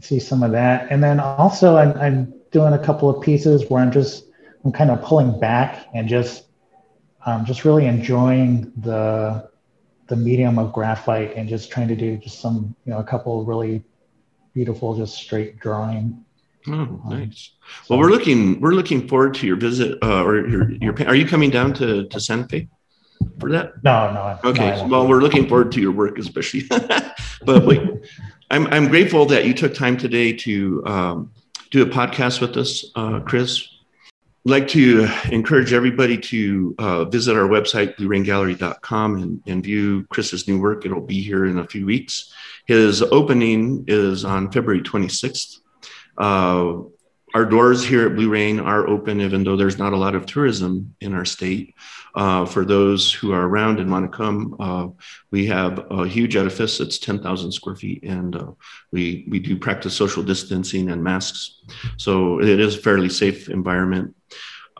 see 0.00 0.18
some 0.18 0.42
of 0.42 0.52
that, 0.52 0.90
and 0.90 1.02
then 1.02 1.20
also 1.20 1.76
I'm, 1.76 1.92
I'm 1.98 2.34
doing 2.50 2.72
a 2.72 2.78
couple 2.78 3.10
of 3.10 3.22
pieces 3.22 3.68
where 3.68 3.82
I'm 3.82 3.92
just 3.92 4.24
I'm 4.64 4.72
kind 4.72 4.90
of 4.90 5.02
pulling 5.02 5.38
back 5.38 5.86
and 5.94 6.08
just 6.08 6.44
um, 7.26 7.44
just 7.44 7.64
really 7.64 7.86
enjoying 7.86 8.72
the 8.76 9.50
the 10.08 10.16
medium 10.16 10.58
of 10.58 10.72
graphite 10.72 11.36
and 11.36 11.48
just 11.48 11.70
trying 11.70 11.88
to 11.88 11.96
do 11.96 12.16
just 12.16 12.40
some 12.40 12.74
you 12.84 12.92
know 12.92 12.98
a 12.98 13.04
couple 13.04 13.44
really 13.44 13.82
beautiful 14.54 14.96
just 14.96 15.14
straight 15.16 15.58
drawing 15.60 16.24
Oh, 16.66 16.72
um, 16.72 17.02
nice. 17.08 17.52
Well, 17.88 17.98
we're 17.98 18.10
looking 18.10 18.60
we're 18.60 18.72
looking 18.72 19.06
forward 19.08 19.34
to 19.34 19.46
your 19.46 19.56
visit, 19.56 19.98
uh, 20.02 20.24
or 20.24 20.46
your 20.46 20.70
your. 20.72 20.94
Are 21.06 21.14
you 21.14 21.26
coming 21.26 21.50
down 21.50 21.72
to 21.74 22.06
to 22.08 22.46
Fe 22.48 22.68
for 23.38 23.50
that? 23.50 23.82
No, 23.84 24.12
no. 24.12 24.50
Okay. 24.50 24.76
No, 24.76 24.86
well, 24.86 25.08
we're 25.08 25.20
looking 25.20 25.48
forward 25.48 25.72
to 25.72 25.80
your 25.80 25.92
work, 25.92 26.18
especially. 26.18 26.64
but 27.44 27.64
wait, 27.64 27.80
I'm 28.50 28.66
I'm 28.66 28.88
grateful 28.88 29.24
that 29.26 29.46
you 29.46 29.54
took 29.54 29.74
time 29.74 29.96
today 29.96 30.32
to 30.32 30.82
um, 30.86 31.32
do 31.70 31.82
a 31.82 31.86
podcast 31.86 32.40
with 32.40 32.56
us, 32.56 32.84
uh, 32.96 33.20
Chris. 33.20 33.66
Like 34.48 34.68
to 34.68 35.06
encourage 35.30 35.74
everybody 35.74 36.16
to 36.16 36.74
uh, 36.78 37.04
visit 37.04 37.36
our 37.36 37.46
website, 37.46 37.96
blueraingallery.com, 37.96 39.22
and, 39.22 39.42
and 39.46 39.62
view 39.62 40.06
Chris's 40.08 40.48
new 40.48 40.58
work. 40.58 40.86
It'll 40.86 41.02
be 41.02 41.20
here 41.20 41.44
in 41.44 41.58
a 41.58 41.66
few 41.66 41.84
weeks. 41.84 42.32
His 42.66 43.02
opening 43.02 43.84
is 43.88 44.24
on 44.24 44.50
February 44.50 44.80
26th 44.80 45.58
uh, 46.16 46.78
our 47.34 47.44
doors 47.44 47.84
here 47.84 48.06
at 48.06 48.16
Blue 48.16 48.30
Rain 48.30 48.58
are 48.58 48.88
open, 48.88 49.20
even 49.20 49.44
though 49.44 49.56
there's 49.56 49.78
not 49.78 49.92
a 49.92 49.96
lot 49.98 50.14
of 50.14 50.24
tourism 50.24 50.94
in 51.00 51.12
our 51.14 51.26
state. 51.26 51.74
Uh, 52.14 52.46
for 52.46 52.64
those 52.64 53.12
who 53.12 53.32
are 53.32 53.46
around 53.46 53.78
and 53.78 53.90
want 53.90 54.10
to 54.10 54.16
come, 54.16 54.56
uh, 54.58 54.88
we 55.30 55.46
have 55.46 55.86
a 55.90 56.08
huge 56.08 56.36
edifice 56.36 56.78
that's 56.78 56.98
10,000 56.98 57.52
square 57.52 57.76
feet, 57.76 58.02
and 58.02 58.34
uh, 58.34 58.50
we 58.92 59.26
we 59.28 59.38
do 59.38 59.58
practice 59.58 59.94
social 59.94 60.22
distancing 60.22 60.90
and 60.90 61.04
masks, 61.04 61.60
so 61.98 62.40
it 62.40 62.58
is 62.58 62.76
a 62.76 62.80
fairly 62.80 63.10
safe 63.10 63.50
environment. 63.50 64.16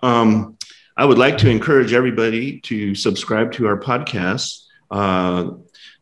Um, 0.03 0.57
I 0.97 1.05
would 1.05 1.19
like 1.19 1.39
to 1.39 1.51
encourage 1.51 1.93
everybody 1.93 2.61
to 2.63 2.95
subscribe 2.95 3.53
to 3.53 3.67
our 3.67 3.79
podcast 3.79 4.65
uh, 4.91 5.51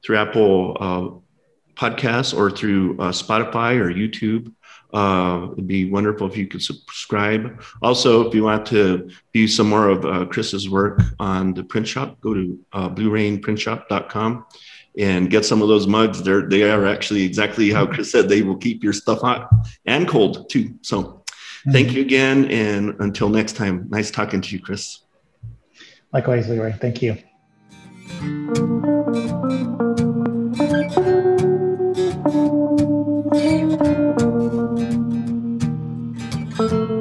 through 0.05 0.17
Apple 0.17 0.77
uh, 0.81 1.81
Podcasts 1.81 2.37
or 2.37 2.51
through 2.51 2.99
uh, 2.99 3.13
Spotify 3.13 3.79
or 3.79 3.93
YouTube. 3.93 4.53
Uh, 4.95 5.53
it'd 5.53 5.67
be 5.67 5.91
wonderful 5.91 6.27
if 6.27 6.37
you 6.37 6.47
could 6.47 6.63
subscribe. 6.63 7.63
Also, 7.83 8.27
if 8.27 8.35
you 8.35 8.45
want 8.45 8.65
to 8.67 9.11
view 9.35 9.47
some 9.47 9.69
more 9.69 9.91
of 9.91 10.07
uh, 10.07 10.25
Chris's 10.27 10.71
work 10.71 11.03
on 11.21 11.53
the 11.53 11.65
print 11.65 11.87
shop, 11.87 12.19
go 12.23 12.33
to 12.33 12.59
uh, 12.73 12.89
bluerainprintshop.com 12.89 14.47
and 14.99 15.29
get 15.31 15.45
some 15.45 15.61
of 15.61 15.69
those 15.69 15.87
mugs. 15.87 16.23
They're, 16.23 16.49
they 16.49 16.71
are 16.71 16.87
actually 16.87 17.25
exactly 17.25 17.71
how 17.71 17.87
Chris 17.87 18.11
said, 18.11 18.29
they 18.29 18.41
will 18.41 18.57
keep 18.57 18.83
your 18.83 18.95
stuff 18.95 19.21
hot 19.21 19.51
and 19.85 20.09
cold 20.09 20.49
too. 20.49 20.75
So 20.81 21.23
thank 21.73 21.93
you 21.93 22.03
again. 22.03 22.51
And 22.51 22.95
until 23.01 23.29
next 23.29 23.57
time, 23.57 23.87
nice 23.89 24.11
talking 24.11 24.41
to 24.41 24.55
you, 24.55 24.63
Chris. 24.63 25.01
Likewise, 26.13 26.49
Leroy. 26.49 26.73
Thank 26.73 27.03
you. 27.03 27.17
oh, 36.59 36.97